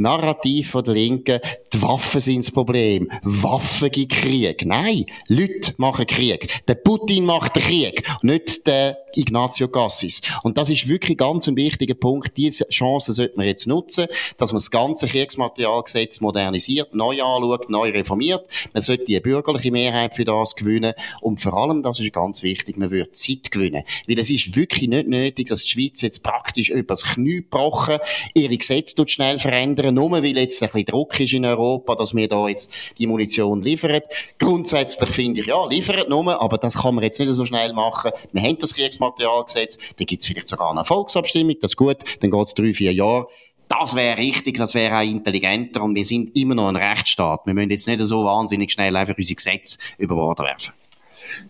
Narrativ 0.00 0.70
von 0.70 0.82
der 0.82 0.94
Linken, 0.94 1.40
die 1.72 1.82
Waffen 1.82 2.20
sind 2.20 2.38
das 2.38 2.50
Problem. 2.50 3.10
Waffen 3.22 3.90
gibt 3.90 4.12
Krieg. 4.12 4.64
Nein, 4.64 5.04
Leute 5.28 5.74
machen 5.76 6.06
Krieg. 6.06 6.62
Der 6.66 6.74
Putin 6.74 7.26
macht 7.26 7.56
den 7.56 7.62
Krieg, 7.62 8.08
nicht 8.22 8.66
der 8.66 8.98
Ignazio 9.14 9.68
Cassis. 9.68 10.20
Und 10.42 10.56
das 10.56 10.70
ist 10.70 10.88
wirklich 10.88 11.18
ganz 11.18 11.48
ein 11.48 11.56
wichtiger 11.56 11.94
Punkt. 11.94 12.36
Diese 12.36 12.66
Chance 12.68 13.12
sollte 13.12 13.36
man 13.36 13.46
jetzt 13.46 13.66
nutzen, 13.66 14.06
dass 14.36 14.52
man 14.52 14.58
das 14.58 14.70
ganze 14.70 15.06
Kriegsmaterialgesetz 15.06 16.20
modernisiert, 16.20 16.94
neu 16.94 17.22
anschaut, 17.22 17.70
neu 17.70 17.90
reformiert. 17.90 18.46
Man 18.72 18.82
sollte 18.82 19.04
die 19.04 19.20
bürgerliche 19.20 19.70
Mehrheit 19.70 20.16
für 20.16 20.24
das 20.24 20.54
gewinnen. 20.54 20.94
Und 21.20 21.40
vor 21.40 21.54
allem, 21.54 21.82
das 21.82 22.00
ist 22.00 22.12
ganz 22.12 22.42
wichtig, 22.42 22.76
man 22.76 22.90
würde 22.90 23.12
Zeit 23.12 23.50
gewinnen. 23.50 23.84
Weil 24.08 24.18
es 24.18 24.30
ist 24.30 24.56
wirklich 24.56 24.88
nicht 24.88 25.08
nötig, 25.08 25.48
dass 25.48 25.64
die 25.64 25.70
Schweiz 25.70 26.00
jetzt 26.02 26.22
praktisch 26.22 26.70
übers 26.70 27.02
Knie 27.02 27.36
gebrochen 27.36 27.98
ihre 28.34 28.56
Gesetze 28.56 28.94
schnell 29.06 29.38
verändern, 29.38 29.89
nur 29.92 30.10
weil 30.10 30.24
jetzt 30.24 30.62
ein 30.62 30.68
bisschen 30.68 30.86
Druck 30.86 31.18
ist 31.20 31.32
in 31.32 31.44
Europa, 31.44 31.94
dass 31.94 32.14
wir 32.14 32.28
da 32.28 32.48
jetzt 32.48 32.70
die 32.98 33.06
Munition 33.06 33.62
liefern. 33.62 34.00
Grundsätzlich 34.38 35.10
finde 35.10 35.40
ich, 35.40 35.46
ja, 35.46 35.66
liefern 35.66 36.08
nur, 36.08 36.40
aber 36.40 36.58
das 36.58 36.74
kann 36.74 36.94
man 36.94 37.04
jetzt 37.04 37.18
nicht 37.18 37.32
so 37.32 37.46
schnell 37.46 37.72
machen. 37.72 38.10
Wir 38.32 38.42
haben 38.42 38.58
das 38.58 38.74
Kriegsmaterial 38.74 39.30
Materialgesetz, 39.30 39.78
dann 39.96 40.06
gibt 40.06 40.22
es 40.22 40.26
vielleicht 40.26 40.48
sogar 40.48 40.70
eine 40.70 40.84
Volksabstimmung, 40.84 41.56
das 41.60 41.72
ist 41.72 41.76
gut, 41.76 41.98
dann 42.20 42.30
geht 42.30 42.46
es 42.46 42.54
drei, 42.54 42.74
vier 42.74 42.92
Jahre. 42.92 43.26
Das 43.68 43.94
wäre 43.94 44.18
richtig, 44.18 44.56
das 44.56 44.74
wäre 44.74 44.98
auch 44.98 45.04
intelligenter 45.04 45.82
und 45.82 45.94
wir 45.94 46.04
sind 46.04 46.36
immer 46.36 46.56
noch 46.56 46.68
ein 46.68 46.76
Rechtsstaat. 46.76 47.42
Wir 47.46 47.54
müssen 47.54 47.70
jetzt 47.70 47.86
nicht 47.86 48.00
so 48.00 48.24
wahnsinnig 48.24 48.72
schnell 48.72 48.96
einfach 48.96 49.16
unsere 49.16 49.36
Gesetze 49.36 49.78
über 49.96 50.16
Bord 50.16 50.40
werfen. 50.40 50.72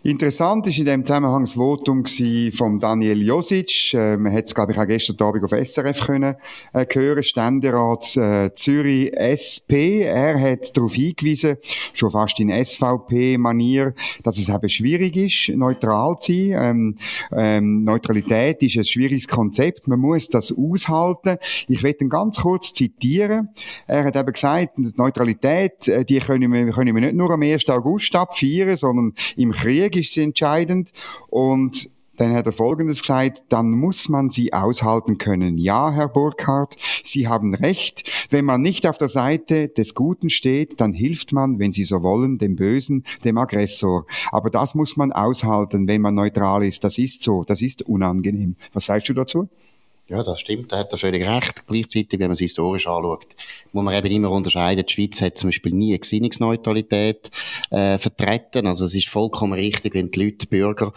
Interessant 0.03 0.67
ist 0.67 0.79
in 0.79 0.85
dem 0.85 1.05
Zusammenhang 1.05 1.45
das 1.45 1.55
Votum 1.55 2.05
von 2.53 2.79
Daniel 2.79 3.23
Josic. 3.23 3.95
Äh, 3.95 4.17
man 4.17 4.33
hat 4.33 4.45
es, 4.45 4.55
glaube 4.55 4.73
ich, 4.73 4.79
auch 4.79 4.87
gestern 4.87 5.17
Abend 5.21 5.45
auf 5.45 5.51
SRF 5.51 6.07
können 6.07 6.37
äh, 6.73 6.87
hören. 6.91 7.23
Ständerat 7.23 8.17
äh, 8.17 8.51
Zürich 8.55 9.13
SP. 9.17 10.03
Er 10.03 10.41
hat 10.41 10.77
darauf 10.77 10.95
hingewiesen, 10.95 11.57
schon 11.93 12.11
fast 12.11 12.41
in 12.41 12.51
SVP-Manier, 12.51 13.95
dass 14.23 14.39
es 14.39 14.49
eben 14.49 14.69
schwierig 14.69 15.17
ist, 15.17 15.57
neutral 15.57 16.17
zu 16.21 16.33
sein. 16.33 16.51
Ähm, 16.53 16.97
ähm, 17.33 17.83
Neutralität 17.83 18.63
ist 18.63 18.77
ein 18.77 18.85
schwieriges 18.85 19.29
Konzept. 19.29 19.89
Man 19.89 19.99
muss 19.99 20.29
das 20.29 20.55
aushalten. 20.57 21.37
Ich 21.69 21.83
werde 21.83 22.05
ihn 22.05 22.11
ganz 22.11 22.39
kurz 22.39 22.73
zitieren. 22.73 23.51
Er 23.87 24.05
hat 24.05 24.17
eben 24.17 24.33
gesagt, 24.33 24.79
Neutralität, 24.79 25.89
äh, 25.89 26.05
die 26.05 26.21
können 26.21 26.53
wir, 26.53 26.73
können 26.73 26.95
wir 26.95 27.03
nicht 27.03 27.15
nur 27.15 27.31
am 27.31 27.43
1. 27.43 27.69
August 27.69 28.15
abfeiern, 28.17 28.77
sondern 28.77 29.15
im 29.37 29.53
Krieg 29.53 29.70
ist 29.79 30.13
sie 30.13 30.23
entscheidend. 30.23 30.93
Und 31.29 31.91
dann 32.21 32.35
hat 32.35 32.45
er 32.45 32.53
Folgendes 32.53 33.01
gesagt, 33.01 33.45
dann 33.49 33.71
muss 33.71 34.11
man 34.11 34.29
sie 34.29 34.53
aushalten 34.53 35.17
können. 35.17 35.57
Ja, 35.57 35.91
Herr 35.91 36.09
Burkhardt, 36.09 36.77
Sie 37.03 37.29
haben 37.29 37.55
recht. 37.55 38.05
Wenn 38.29 38.45
man 38.45 38.61
nicht 38.61 38.87
auf 38.87 38.99
der 38.99 39.09
Seite 39.09 39.69
des 39.69 39.95
Guten 39.95 40.29
steht, 40.29 40.83
dann 40.83 40.93
hilft 40.93 41.33
man, 41.33 41.59
wenn 41.59 41.73
Sie 41.73 41.85
so 41.85 42.03
wollen, 42.03 42.37
dem 42.37 42.57
Bösen, 42.57 43.05
dem 43.25 43.39
Aggressor. 43.39 44.05
Aber 44.33 44.51
das 44.51 44.75
muss 44.75 44.99
man 44.99 45.13
aushalten, 45.13 45.89
wenn 45.89 46.03
man 46.03 46.15
neutral 46.15 46.63
ist. 46.63 46.85
Das 46.85 46.99
ist 46.99 47.23
so. 47.23 47.43
Das 47.45 47.63
ist 47.63 47.81
unangenehm. 47.83 48.57
Was 48.75 48.85
sagst 48.85 49.09
du 49.09 49.15
dazu? 49.15 49.49
Ja, 50.11 50.25
das 50.25 50.41
stimmt, 50.41 50.73
da 50.73 50.79
hat 50.79 50.91
er 50.91 50.99
völlig 50.99 51.25
recht. 51.25 51.65
Gleichzeitig, 51.69 52.19
wenn 52.19 52.27
man 52.27 52.35
es 52.35 52.41
historisch 52.41 52.89
anschaut, 52.89 53.27
muss 53.73 53.85
man 53.85 53.95
eben 53.95 54.13
immer 54.13 54.33
unterscheiden. 54.33 54.85
Die 54.85 54.93
Schweiz 54.93 55.21
hat 55.23 55.39
zum 55.39 55.51
Beispiel 55.51 55.73
nie 55.73 55.91
eine 55.91 56.01
Gesinnungsneutralität 56.01 57.31
äh, 57.71 57.97
vertreten. 57.97 58.67
Also 58.67 58.87
es 58.87 58.95
ist 58.95 59.09
vollkommen 59.09 59.53
richtig, 59.53 59.95
wenn 59.95 60.11
die 60.11 60.25
Leute, 60.25 60.39
die 60.39 60.47
Bürger 60.47 60.93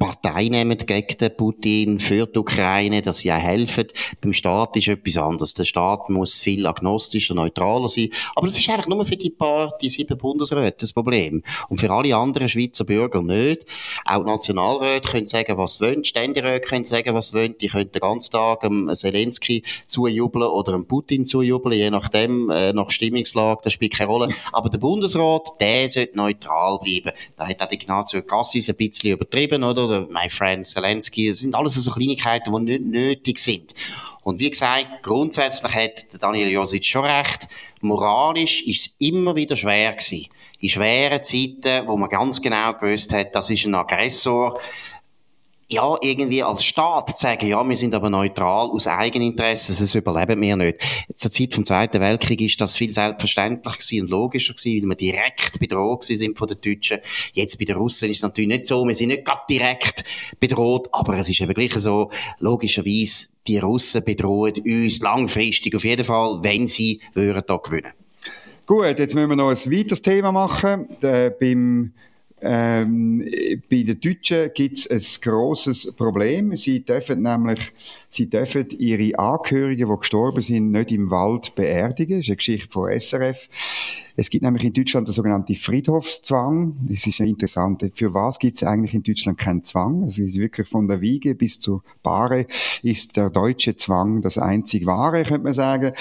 Partei 0.00 0.48
nehmen 0.48 0.78
gegen 0.78 1.18
den 1.18 1.36
Putin, 1.36 2.00
für 2.00 2.26
die 2.26 2.38
Ukraine, 2.38 3.02
dass 3.02 3.18
sie 3.18 3.30
auch 3.30 3.36
helfen. 3.36 3.88
Beim 4.22 4.32
Staat 4.32 4.74
ist 4.76 4.88
etwas 4.88 5.18
anderes. 5.18 5.52
Der 5.52 5.66
Staat 5.66 6.08
muss 6.08 6.40
viel 6.40 6.66
agnostischer, 6.66 7.34
neutraler 7.34 7.90
sein. 7.90 8.08
Aber 8.34 8.46
das 8.46 8.58
ist 8.58 8.66
eigentlich 8.70 8.86
nur 8.86 9.04
für 9.04 9.18
die 9.18 9.28
paar, 9.28 9.74
die 9.82 9.90
sieben 9.90 10.16
Bundesräte 10.16 10.78
das 10.80 10.94
Problem. 10.94 11.42
Und 11.68 11.80
für 11.80 11.90
alle 11.90 12.16
anderen 12.16 12.48
Schweizer 12.48 12.84
Bürger 12.84 13.20
nicht. 13.20 13.66
Auch 14.06 14.24
Nationalräte 14.24 15.06
können 15.06 15.26
sagen, 15.26 15.58
was 15.58 15.74
sie 15.74 15.84
wollen. 15.84 16.02
Ständeräte 16.02 16.66
können 16.66 16.86
sagen, 16.86 17.14
was 17.14 17.28
sie 17.28 17.34
wollen. 17.34 17.58
Die 17.58 17.68
können 17.68 17.92
den 17.92 18.00
ganzen 18.00 18.32
Tag 18.32 18.64
einem 18.64 18.94
Zelensky 18.94 19.62
zujubeln 19.84 20.48
oder 20.48 20.72
einem 20.72 20.86
Putin 20.86 21.26
zujubeln, 21.26 21.76
je 21.76 21.90
nachdem, 21.90 22.48
äh, 22.48 22.72
nach 22.72 22.90
Stimmungslage. 22.90 23.60
Das 23.64 23.74
spielt 23.74 23.92
keine 23.92 24.10
Rolle. 24.10 24.28
Aber 24.52 24.70
der 24.70 24.78
Bundesrat, 24.78 25.46
der 25.60 25.90
sollte 25.90 26.16
neutral 26.16 26.78
bleiben. 26.78 27.12
Da 27.36 27.46
hat 27.46 27.60
auch 27.60 27.70
Ignazio 27.70 28.22
Cassis 28.22 28.70
ein 28.70 28.76
bisschen 28.76 29.12
übertrieben, 29.12 29.62
oder? 29.62 29.89
Oder 29.90 30.06
My 30.10 30.28
Friend 30.28 30.66
Zelensky, 30.66 31.28
das 31.28 31.40
sind 31.40 31.54
alles 31.54 31.74
so 31.74 31.90
Kleinigkeiten, 31.90 32.52
die 32.52 32.78
nicht 32.78 32.84
nötig 32.84 33.38
sind. 33.38 33.74
Und 34.22 34.38
wie 34.38 34.50
gesagt, 34.50 35.02
grundsätzlich 35.02 35.74
hat 35.74 36.22
Daniel 36.22 36.50
Josic 36.50 36.84
schon 36.84 37.04
recht. 37.04 37.48
Moralisch 37.80 38.62
ist 38.62 38.86
es 38.86 38.96
immer 38.98 39.34
wieder 39.34 39.56
schwer 39.56 39.92
gewesen. 39.92 40.26
In 40.60 40.68
schweren 40.68 41.22
Zeiten, 41.22 41.86
wo 41.86 41.96
man 41.96 42.10
ganz 42.10 42.40
genau 42.40 42.74
gewusst 42.74 43.12
hat, 43.14 43.34
das 43.34 43.48
ist 43.48 43.64
ein 43.64 43.74
Aggressor, 43.74 44.60
ja, 45.72 45.96
irgendwie 46.02 46.42
als 46.42 46.64
Staat 46.64 47.10
zu 47.10 47.22
sagen, 47.22 47.46
ja, 47.46 47.66
wir 47.66 47.76
sind 47.76 47.94
aber 47.94 48.10
neutral 48.10 48.68
aus 48.70 48.88
Eigeninteresse, 48.88 49.72
das 49.78 49.94
überleben 49.94 50.40
wir 50.42 50.56
nicht. 50.56 50.80
Zur 51.14 51.30
Zeit 51.30 51.54
vom 51.54 51.64
Zweiten 51.64 52.00
Weltkrieg 52.00 52.40
ist 52.40 52.60
das 52.60 52.74
viel 52.74 52.92
selbstverständlicher 52.92 53.78
gewesen 53.78 54.02
und 54.02 54.10
logischer 54.10 54.54
gewesen, 54.54 54.82
weil 54.82 54.88
wir 54.90 54.96
direkt 54.96 55.60
bedroht 55.60 56.04
sind 56.04 56.36
von 56.36 56.48
den 56.48 56.60
Deutschen. 56.60 56.98
Jetzt 57.34 57.56
bei 57.58 57.64
den 57.66 57.76
Russen 57.76 58.10
ist 58.10 58.16
es 58.16 58.22
natürlich 58.22 58.48
nicht 58.48 58.66
so, 58.66 58.86
wir 58.86 58.96
sind 58.96 59.08
nicht 59.08 59.24
gerade 59.24 59.42
direkt 59.48 60.02
bedroht, 60.40 60.88
aber 60.90 61.18
es 61.18 61.28
ist 61.28 61.40
eben 61.40 61.54
gleich 61.54 61.74
so, 61.74 62.10
logischerweise, 62.40 63.28
die 63.46 63.58
Russen 63.58 64.04
bedrohen 64.04 64.54
uns 64.64 65.00
langfristig 65.00 65.76
auf 65.76 65.84
jeden 65.84 66.04
Fall, 66.04 66.40
wenn 66.42 66.66
sie 66.66 67.00
würden 67.14 67.44
da 67.46 67.56
gewinnen. 67.56 67.92
Gut, 68.66 68.98
jetzt 68.98 69.14
müssen 69.14 69.30
wir 69.30 69.36
noch 69.36 69.50
ein 69.50 69.72
weiteres 69.72 70.02
Thema 70.02 70.32
machen. 70.32 70.88
Äh, 71.00 71.30
beim 71.30 71.92
ähm, 72.42 73.24
bei 73.70 73.82
den 73.82 74.00
Deutschen 74.00 74.50
gibt 74.54 74.78
es 74.78 74.90
ein 74.90 75.20
grosses 75.22 75.92
Problem. 75.92 76.56
Sie 76.56 76.84
dürfen 76.84 77.22
nämlich, 77.22 77.72
sie 78.08 78.30
dürfen 78.30 78.70
ihre 78.70 79.18
Angehörigen, 79.18 79.88
die 79.88 79.98
gestorben 79.98 80.40
sind, 80.40 80.70
nicht 80.70 80.92
im 80.92 81.10
Wald 81.10 81.54
beerdigen. 81.54 82.18
Das 82.18 82.26
ist 82.26 82.30
eine 82.30 82.36
Geschichte 82.36 82.68
von 82.70 82.90
SRF. 82.90 83.48
Es 84.16 84.28
gibt 84.28 84.42
nämlich 84.42 84.64
in 84.64 84.72
Deutschland 84.72 85.08
den 85.08 85.12
sogenannten 85.12 85.54
Friedhofszwang. 85.54 86.76
Das 86.82 87.06
ist 87.06 87.20
interessant. 87.20 87.90
Für 87.94 88.12
was 88.12 88.38
gibt 88.38 88.56
es 88.56 88.62
eigentlich 88.62 88.94
in 88.94 89.02
Deutschland 89.02 89.38
keinen 89.38 89.64
Zwang? 89.64 90.04
Also 90.04 90.22
ist 90.22 90.36
wirklich 90.36 90.68
von 90.68 90.88
der 90.88 91.00
Wiege 91.00 91.34
bis 91.34 91.60
zur 91.60 91.82
Bahre 92.02 92.46
ist 92.82 93.16
der 93.16 93.30
deutsche 93.30 93.76
Zwang 93.76 94.20
das 94.22 94.38
einzig 94.38 94.86
wahre, 94.86 95.24
könnte 95.24 95.44
man 95.44 95.54
sagen. 95.54 95.92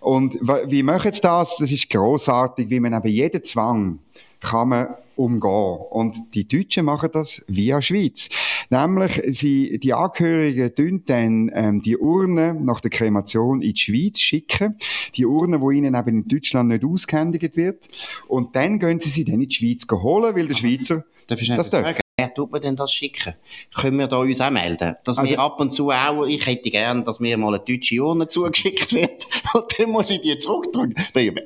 Und 0.00 0.34
wie 0.68 0.82
machen 0.82 1.12
sie 1.12 1.20
das? 1.20 1.56
Das 1.58 1.70
ist 1.70 1.90
großartig, 1.90 2.70
wie 2.70 2.80
man 2.80 2.94
aber 2.94 3.08
jeden 3.08 3.44
Zwang 3.44 4.00
kann 4.40 4.68
man 4.68 4.88
umgehen. 5.16 5.78
Und 5.90 6.34
die 6.34 6.46
Deutschen 6.46 6.84
machen 6.84 7.10
das 7.12 7.44
via 7.48 7.82
Schweiz. 7.82 8.28
Nämlich, 8.70 9.20
sie, 9.36 9.78
die 9.78 9.92
Angehörigen 9.92 10.74
tun 10.74 11.02
dann 11.06 11.50
ähm, 11.54 11.82
die 11.82 11.96
Urne 11.96 12.54
nach 12.54 12.80
der 12.80 12.90
Kremation 12.90 13.60
in 13.60 13.74
die 13.74 13.80
Schweiz 13.80 14.20
schicken. 14.20 14.76
Die 15.16 15.26
Urne, 15.26 15.60
wo 15.60 15.70
ihnen 15.70 15.94
eben 15.94 16.08
in 16.08 16.28
Deutschland 16.28 16.68
nicht 16.68 16.84
ausgehändigt 16.84 17.56
wird. 17.56 17.88
Und 18.28 18.54
dann 18.54 18.78
gehen 18.78 19.00
sie 19.00 19.08
sie 19.08 19.24
dann 19.24 19.40
in 19.40 19.48
die 19.48 19.54
Schweiz 19.54 19.86
holen, 19.90 20.34
weil 20.34 20.48
der 20.48 20.54
Schweizer 20.54 21.04
das 21.26 21.70
darf. 21.70 21.98
Wer 22.20 22.34
tut 22.34 22.50
man 22.50 22.60
denn 22.60 22.74
das 22.74 22.92
schicken? 22.92 23.34
Können 23.76 23.96
wir 24.00 24.08
da 24.08 24.16
uns 24.16 24.40
auch 24.40 24.50
melden? 24.50 24.96
Dass 25.04 25.18
also, 25.18 25.30
wir 25.30 25.38
ab 25.38 25.60
und 25.60 25.70
zu 25.70 25.92
auch, 25.92 26.26
ich 26.26 26.44
hätte 26.44 26.68
gern, 26.68 27.04
dass 27.04 27.20
mir 27.20 27.38
mal 27.38 27.54
eine 27.54 27.60
deutsche 27.60 28.02
Urne 28.02 28.26
zugeschickt 28.26 28.92
wird. 28.92 29.24
Und 29.54 29.64
dann 29.78 29.90
muss 29.90 30.10
ich 30.10 30.20
die 30.20 30.36
zurückdrücken. 30.36 30.94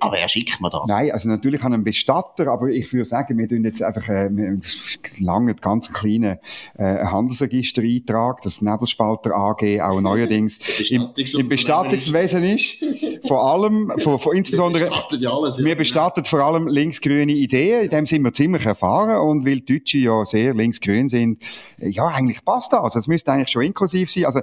Aber 0.00 0.16
wer 0.16 0.28
schickt 0.28 0.60
mir 0.62 0.70
das? 0.70 0.80
Nein, 0.88 1.12
also 1.12 1.28
natürlich 1.28 1.62
an 1.62 1.74
einen 1.74 1.84
Bestatter, 1.84 2.48
aber 2.48 2.68
ich 2.68 2.90
würde 2.92 3.04
sagen, 3.04 3.36
wir 3.38 3.46
tun 3.46 3.64
jetzt 3.64 3.82
einfach, 3.82 4.08
äh, 4.08 4.30
lange 5.18 5.54
ganz 5.56 5.92
kleinen, 5.92 6.38
äh, 6.78 7.04
Handelsregister-Eintrag, 7.04 8.40
das 8.40 8.62
Nebelspalter 8.62 9.36
AG 9.36 9.80
auch 9.82 10.00
neuerdings 10.00 10.58
im, 10.90 11.10
im 11.38 11.48
Bestattungswesen 11.48 12.42
ist. 12.44 12.78
Vor 13.28 13.44
allem, 13.44 13.92
vor, 13.98 14.18
vor 14.18 14.34
insbesondere, 14.34 14.88
wir 14.88 15.76
bestatten 15.76 16.24
vor 16.24 16.40
allem 16.40 16.66
linksgrüne 16.66 17.32
Ideen, 17.32 17.84
in 17.84 17.90
dem 17.90 18.06
sind 18.06 18.22
wir 18.22 18.32
ziemlich 18.32 18.64
erfahren 18.64 19.20
und 19.20 19.46
weil 19.46 19.60
Deutsche 19.60 19.98
ja 19.98 20.24
sehr 20.24 20.54
linksgrün 20.62 21.08
sind, 21.08 21.42
ja, 21.78 22.06
eigentlich 22.06 22.44
passt 22.44 22.72
das. 22.72 22.96
Es 22.96 23.08
müsste 23.08 23.32
eigentlich 23.32 23.50
schon 23.50 23.62
inklusiv 23.62 24.10
sein. 24.10 24.26
Also, 24.26 24.40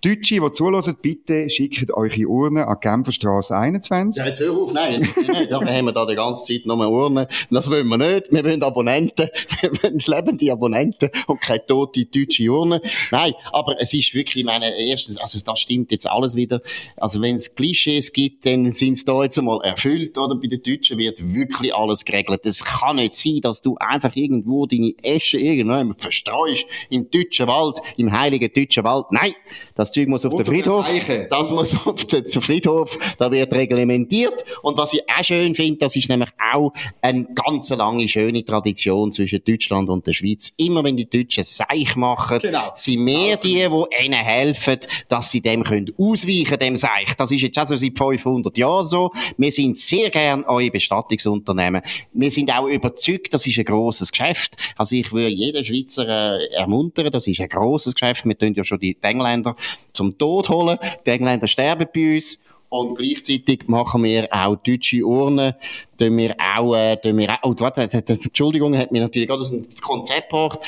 Deutsche, 0.00 0.40
die 0.40 0.52
zuhören, 0.52 0.96
bitte 1.02 1.50
schickt 1.50 1.90
eure 1.92 2.26
Urne 2.26 2.66
an 2.66 2.78
Genferstrasse 2.80 3.56
21. 3.56 4.18
Ja, 4.18 4.26
jetzt 4.26 4.40
hör 4.40 4.52
auf, 4.52 4.72
nein. 4.72 5.06
da 5.50 5.60
haben 5.60 5.84
wir 5.84 5.92
da 5.92 6.06
die 6.06 6.14
ganze 6.14 6.46
Zeit 6.46 6.66
nur 6.66 6.88
Urne. 6.88 7.28
Das 7.50 7.70
wollen 7.70 7.86
wir 7.88 7.98
nicht. 7.98 8.32
Wir 8.32 8.42
wollen 8.44 8.62
Abonnenten. 8.62 9.28
Wir 9.60 9.70
wollen 9.82 9.98
lebende 10.04 10.50
Abonnenten 10.50 11.10
und 11.26 11.40
keine 11.40 11.64
tote 11.66 12.06
deutsche 12.06 12.50
Urne. 12.50 12.80
Nein, 13.10 13.34
aber 13.52 13.76
es 13.80 13.92
ist 13.92 14.14
wirklich, 14.14 14.44
meine, 14.44 14.76
erstens, 14.76 15.18
also 15.18 15.38
das 15.38 15.60
stimmt 15.60 15.92
jetzt 15.92 16.08
alles 16.08 16.34
wieder. 16.34 16.62
Also 16.96 17.20
wenn 17.20 17.36
es 17.36 17.54
Klischees 17.54 18.12
gibt, 18.12 18.46
dann 18.46 18.72
sind 18.72 18.94
es 18.94 19.04
da 19.04 19.22
jetzt 19.22 19.38
einmal 19.38 19.60
erfüllt, 19.62 20.16
oder? 20.18 20.34
Bei 20.34 20.48
den 20.48 20.62
Deutschen 20.62 20.98
wird 20.98 21.18
wirklich 21.34 21.74
alles 21.74 22.04
geregelt. 22.04 22.44
Es 22.44 22.64
kann 22.64 22.96
nicht 22.96 23.14
sein, 23.14 23.40
dass 23.42 23.62
du 23.62 23.76
einfach 23.76 24.16
irgendwo 24.16 24.66
deine 24.66 24.94
Esche 25.02 25.38
irgendwo 25.38 25.94
verstreust 25.96 26.64
im 26.90 27.10
deutschen 27.10 27.46
Wald, 27.46 27.78
im 27.96 28.10
heiligen 28.10 28.50
deutschen 28.52 28.84
Wald. 28.84 29.06
Nein! 29.10 29.32
Das 29.82 29.90
Zeug 29.90 30.06
muss 30.06 30.24
auf 30.24 30.36
den 30.36 30.46
Friedhof. 30.46 30.86
Das 31.28 31.50
muss 31.50 31.74
auf 31.86 32.04
den 32.04 32.28
Friedhof. 32.28 32.96
Da 33.18 33.32
wird 33.32 33.52
reglementiert. 33.52 34.44
Und 34.62 34.76
was 34.76 34.94
ich 34.94 35.02
auch 35.10 35.24
schön 35.24 35.56
finde, 35.56 35.78
das 35.78 35.96
ist 35.96 36.08
nämlich 36.08 36.30
auch 36.52 36.72
eine 37.00 37.26
ganz 37.34 37.68
lange 37.70 38.06
schöne 38.06 38.44
Tradition 38.44 39.10
zwischen 39.10 39.42
Deutschland 39.44 39.88
und 39.88 40.06
der 40.06 40.12
Schweiz. 40.12 40.52
Immer 40.56 40.84
wenn 40.84 40.96
die 40.96 41.10
Deutschen 41.10 41.42
Seich 41.42 41.96
machen, 41.96 42.38
genau. 42.40 42.70
sind 42.76 43.04
wir 43.04 43.36
die, 43.38 43.54
die 43.54 44.04
ihnen 44.06 44.24
helfen, 44.24 44.78
dass 45.08 45.32
sie 45.32 45.40
dem 45.40 45.64
können 45.64 45.92
ausweichen, 45.98 46.60
dem 46.60 46.76
Seich. 46.76 47.16
Das 47.18 47.32
ist 47.32 47.40
jetzt 47.40 47.58
auch 47.58 47.66
so 47.66 47.74
seit 47.74 47.98
500 47.98 48.56
Jahren 48.56 48.86
so. 48.86 49.10
Wir 49.36 49.50
sind 49.50 49.76
sehr 49.78 50.10
gern 50.10 50.44
eure 50.44 50.70
Bestattungsunternehmen. 50.70 51.82
Wir 52.12 52.30
sind 52.30 52.54
auch 52.54 52.68
überzeugt, 52.68 53.34
das 53.34 53.48
ist 53.48 53.58
ein 53.58 53.64
grosses 53.64 54.12
Geschäft. 54.12 54.54
Also 54.76 54.94
ich 54.94 55.10
würde 55.12 55.30
jeden 55.30 55.64
Schweizer 55.64 56.38
äh, 56.38 56.54
ermuntern, 56.54 57.10
das 57.10 57.26
ist 57.26 57.40
ein 57.40 57.48
grosses 57.48 57.96
Geschäft. 57.96 58.24
Wir 58.26 58.38
tun 58.38 58.54
ja 58.54 58.62
schon 58.62 58.78
die 58.78 58.96
Engländer 59.02 59.56
zum 59.92 60.16
Tod 60.18 60.48
holen. 60.48 60.78
Die 61.06 61.10
Engländer 61.10 61.46
sterben 61.46 61.86
bei 61.94 62.14
uns. 62.14 62.42
Und 62.68 62.96
gleichzeitig 62.96 63.68
machen 63.68 64.02
wir 64.02 64.28
auch 64.30 64.56
deutsche 64.56 65.04
Urnen, 65.04 65.52
tun 65.98 66.16
wir 66.16 66.34
auch, 66.38 66.74
äh, 66.74 66.96
tun 66.96 67.18
wir 67.18 67.30
auch, 67.30 67.50
oh, 67.50 67.54
warte, 67.58 67.82
Entschuldigung, 67.82 68.74
hat 68.78 68.90
mir 68.90 69.02
natürlich 69.02 69.28
gerade 69.28 69.42
das 69.42 69.82
Konzept 69.82 70.30
gebracht. 70.30 70.58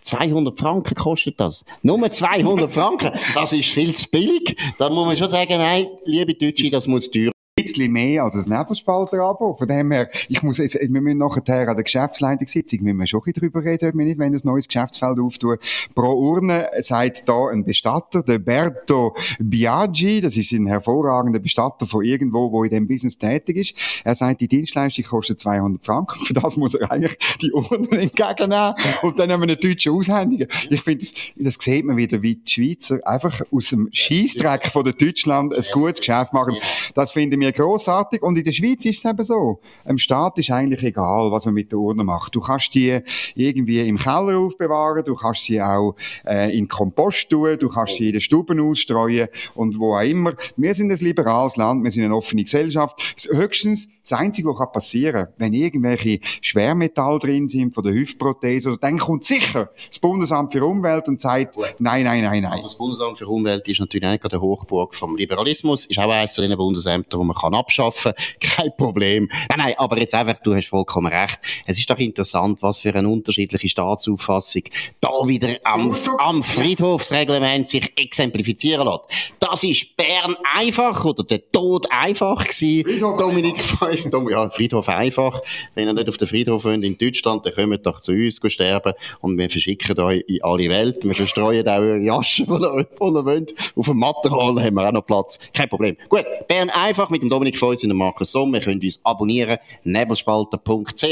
200 0.00 0.58
Franken 0.58 0.94
kostet 0.96 1.38
das. 1.38 1.64
Nur 1.82 2.10
200 2.10 2.72
Franken. 2.72 3.12
Das 3.34 3.52
ist 3.52 3.68
viel 3.68 3.94
zu 3.94 4.08
billig. 4.08 4.56
Da 4.78 4.90
muss 4.90 5.06
man 5.06 5.16
schon 5.16 5.28
sagen, 5.28 5.58
nein, 5.58 5.86
liebe 6.04 6.34
Deutsche, 6.34 6.68
das 6.70 6.88
muss 6.88 7.08
teuer 7.10 7.30
bisschen 7.54 7.92
mehr 7.92 8.24
als 8.24 8.34
ein 8.34 8.50
Nebelspalter-Abo. 8.50 9.54
Von 9.56 9.68
dem 9.68 9.90
her, 9.90 10.08
ich 10.28 10.42
muss 10.42 10.56
jetzt, 10.56 10.74
wir 10.74 11.00
müssen 11.02 11.18
nachher 11.18 11.68
an 11.68 11.76
der 11.76 11.84
Geschäftsleitungssitzung, 11.84 12.82
müssen 12.82 12.96
wir 12.96 13.06
schon 13.06 13.20
ein 13.20 13.24
bisschen 13.24 13.40
drüber 13.42 13.62
reden, 13.62 13.90
ob 13.90 13.94
wir 13.94 14.06
nicht, 14.06 14.18
wenn 14.18 14.34
ein 14.34 14.40
neues 14.44 14.66
Geschäftsfeld 14.66 15.18
auftun. 15.18 15.58
Pro 15.94 16.14
Urne 16.14 16.70
sagt 16.80 17.28
da 17.28 17.48
ein 17.48 17.64
Bestatter, 17.64 18.22
der 18.22 18.38
Berto 18.38 19.14
Biaggi, 19.38 20.22
das 20.22 20.38
ist 20.38 20.52
ein 20.52 20.66
hervorragender 20.66 21.40
Bestatter 21.40 21.86
von 21.86 22.02
irgendwo, 22.02 22.50
wo 22.50 22.64
in 22.64 22.70
dem 22.70 22.88
Business 22.88 23.18
tätig 23.18 23.56
ist. 23.58 24.02
Er 24.02 24.14
sagt, 24.14 24.40
die 24.40 24.48
Dienstleistung 24.48 25.04
kostet 25.04 25.38
200 25.40 25.84
Franken. 25.84 26.24
Für 26.24 26.32
das 26.32 26.56
muss 26.56 26.74
er 26.74 26.90
eigentlich 26.90 27.18
die 27.42 27.52
Urne 27.52 27.86
entgegennehmen. 27.90 28.74
Und 29.02 29.18
dann 29.18 29.30
haben 29.30 29.40
wir 29.40 29.44
eine 29.44 29.56
deutsche 29.58 29.92
Aushändigung. 29.92 30.48
Ich 30.70 30.80
finde, 30.80 31.04
das, 31.04 31.12
das 31.36 31.54
sieht 31.62 31.84
man 31.84 31.98
wieder, 31.98 32.22
wie 32.22 32.36
die 32.36 32.50
Schweizer 32.50 33.06
einfach 33.06 33.42
aus 33.52 33.68
dem 33.68 33.90
Scheissdreck 33.92 34.68
von 34.68 34.84
der 34.84 34.94
Deutschland 34.94 35.54
ein 35.54 35.64
gutes 35.70 35.98
Geschäft 35.98 36.32
machen. 36.32 36.56
Das 36.94 37.12
finde 37.12 37.41
wir 37.42 37.52
grossartig. 37.52 38.22
Und 38.22 38.36
in 38.38 38.44
der 38.44 38.52
Schweiz 38.52 38.84
ist 38.84 39.04
es 39.04 39.10
eben 39.10 39.24
so. 39.24 39.60
Dem 39.86 39.98
Staat 39.98 40.38
ist 40.38 40.50
eigentlich 40.50 40.82
egal, 40.82 41.30
was 41.30 41.44
man 41.44 41.54
mit 41.54 41.72
der 41.72 41.78
Urne 41.78 42.04
macht. 42.04 42.34
Du 42.34 42.40
kannst 42.40 42.74
die 42.74 43.00
irgendwie 43.34 43.80
im 43.80 43.98
Keller 43.98 44.38
aufbewahren, 44.38 45.04
du 45.04 45.14
kannst 45.14 45.44
sie 45.44 45.60
auch 45.60 45.94
äh, 46.26 46.56
in 46.56 46.68
Kompost 46.68 47.28
tun, 47.30 47.56
du 47.58 47.68
kannst 47.68 47.96
sie 47.96 48.06
in 48.06 48.12
den 48.12 48.20
Stuben 48.20 48.60
ausstreuen 48.60 49.28
und 49.54 49.78
wo 49.78 49.94
auch 49.94 50.00
immer. 50.00 50.34
Wir 50.56 50.74
sind 50.74 50.90
ein 50.90 50.98
liberales 50.98 51.56
Land, 51.56 51.84
wir 51.84 51.90
sind 51.90 52.04
eine 52.04 52.16
offene 52.16 52.44
Gesellschaft. 52.44 53.16
Höchstens 53.30 53.88
das 54.02 54.18
Einzige, 54.18 54.48
was 54.48 54.72
passieren 54.72 55.26
kann, 55.26 55.34
wenn 55.38 55.52
irgendwelche 55.52 56.18
Schwermetalle 56.40 57.18
drin 57.18 57.48
sind 57.48 57.74
von 57.74 57.84
der 57.84 57.92
Hüftprothese, 57.92 58.76
dann 58.80 58.98
kommt 58.98 59.24
sicher 59.24 59.70
das 59.88 59.98
Bundesamt 59.98 60.52
für 60.52 60.64
Umwelt 60.64 61.08
und 61.08 61.20
sagt, 61.20 61.56
nein, 61.78 62.04
nein, 62.04 62.22
nein, 62.22 62.42
nein. 62.42 62.60
das 62.62 62.76
Bundesamt 62.76 63.18
für 63.18 63.28
Umwelt 63.28 63.66
ist 63.68 63.80
natürlich 63.80 64.08
nicht 64.08 64.32
der 64.32 64.40
Hochburg 64.40 64.94
vom 64.94 65.16
Liberalismus, 65.16 65.86
ist 65.86 65.98
auch 65.98 66.10
eines 66.10 66.34
von 66.34 66.48
den 66.48 66.56
Bundesämtern, 66.56 67.20
die 67.20 67.26
man 67.32 67.40
kann 67.40 67.54
abschaffen. 67.54 68.12
Kein 68.40 68.70
Problem. 68.76 69.28
Nein, 69.48 69.58
nein, 69.58 69.74
aber 69.78 69.98
jetzt 69.98 70.14
einfach, 70.14 70.38
du 70.42 70.54
hast 70.54 70.68
vollkommen 70.68 71.12
recht. 71.12 71.38
Es 71.66 71.78
ist 71.78 71.88
doch 71.90 71.98
interessant, 71.98 72.62
was 72.62 72.80
für 72.80 72.94
eine 72.94 73.08
unterschiedliche 73.08 73.68
Staatsauffassung 73.68 74.62
da 75.00 75.08
wieder 75.26 75.56
am, 75.64 75.94
am 76.18 76.42
Friedhofsreglement 76.42 77.68
sich 77.68 77.92
exemplifizieren 77.96 78.86
lässt. 78.86 79.36
Das 79.40 79.64
ist 79.64 79.96
Bern 79.96 80.36
einfach 80.54 81.04
oder 81.04 81.24
der 81.24 81.50
Tod 81.50 81.86
einfach 81.90 82.44
gewesen. 82.44 82.84
Friedhof 82.84 83.16
Dominik 83.18 83.62
Feuss, 83.62 84.08
ja, 84.30 84.50
Friedhof 84.50 84.88
einfach. 84.88 85.40
Wenn 85.74 85.88
ihr 85.88 85.94
nicht 85.94 86.08
auf 86.08 86.16
den 86.16 86.28
Friedhof 86.28 86.64
wollt 86.64 86.84
in 86.84 86.98
Deutschland, 86.98 87.46
dann 87.46 87.54
kommt 87.54 87.86
doch 87.86 88.00
zu 88.00 88.12
uns 88.12 88.40
sterben 88.46 88.92
und 89.20 89.38
wir 89.38 89.48
verschicken 89.50 89.98
euch 90.00 90.24
in 90.26 90.42
alle 90.42 90.68
Welt. 90.68 90.98
Wir 91.02 91.14
verstreuen 91.14 91.66
auch 91.68 91.78
eure 91.78 91.98
Jaschen, 91.98 92.46
die 92.46 92.52
ihr, 92.52 92.84
die 92.84 93.04
ihr 93.04 93.24
wollt. 93.24 93.54
Auf 93.76 93.86
dem 93.86 93.98
Matterhall 93.98 94.62
haben 94.62 94.74
wir 94.74 94.88
auch 94.88 94.92
noch 94.92 95.06
Platz. 95.06 95.38
Kein 95.52 95.68
Problem. 95.68 95.96
Gut, 96.08 96.24
Bern 96.48 96.70
einfach 96.70 97.10
mit 97.10 97.21
dem 97.22 97.30
Dominik 97.30 97.58
Feuss 97.58 97.82
und 97.82 97.88
dem 97.88 97.98
Markus 97.98 98.32
Somm. 98.32 98.54
Ihr 98.54 98.60
könnt 98.60 98.84
uns 98.84 99.00
abonnieren, 99.04 99.58
nebelspalter.ch 99.84 101.04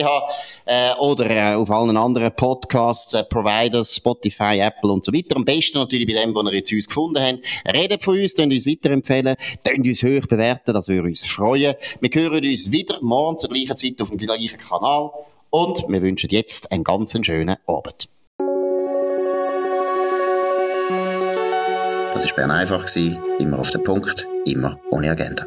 äh, 0.66 0.94
oder 0.98 1.30
äh, 1.30 1.54
auf 1.54 1.70
allen 1.70 1.96
anderen 1.96 2.32
Podcasts, 2.34 3.14
äh, 3.14 3.24
Providers, 3.24 3.94
Spotify, 3.94 4.58
Apple 4.58 4.90
und 4.90 5.04
so 5.04 5.12
weiter. 5.12 5.36
Am 5.36 5.44
besten 5.44 5.78
natürlich 5.78 6.06
bei 6.06 6.20
dem, 6.20 6.34
wo 6.34 6.42
ihr 6.42 6.54
jetzt 6.54 6.72
uns 6.72 6.86
gefunden 6.86 7.22
habt. 7.22 7.40
Redet 7.74 8.02
von 8.02 8.18
uns, 8.18 8.34
könnt 8.34 8.52
uns 8.52 8.66
weiterempfehlen, 8.66 9.36
könnt 9.64 9.86
uns 9.86 10.02
hoch 10.02 10.26
bewerten, 10.26 10.74
das 10.74 10.88
würde 10.88 11.08
uns 11.08 11.26
freuen. 11.26 11.74
Wir 12.00 12.10
hören 12.12 12.44
uns 12.44 12.70
wieder 12.70 12.98
morgen 13.00 13.38
zur 13.38 13.50
gleichen 13.50 13.76
Zeit 13.76 14.00
auf 14.00 14.08
dem 14.08 14.18
gleichen 14.18 14.58
Kanal 14.58 15.10
und 15.50 15.84
wir 15.88 16.02
wünschen 16.02 16.30
jetzt 16.30 16.70
einen 16.72 16.84
ganz 16.84 17.16
schönen 17.24 17.56
Abend. 17.66 18.08
Das 22.14 22.26
war 22.26 22.34
Bern 22.34 22.50
einfach, 22.50 22.86
immer 23.38 23.58
auf 23.58 23.70
den 23.70 23.82
Punkt, 23.84 24.26
immer 24.44 24.78
ohne 24.90 25.10
Agenda. 25.10 25.46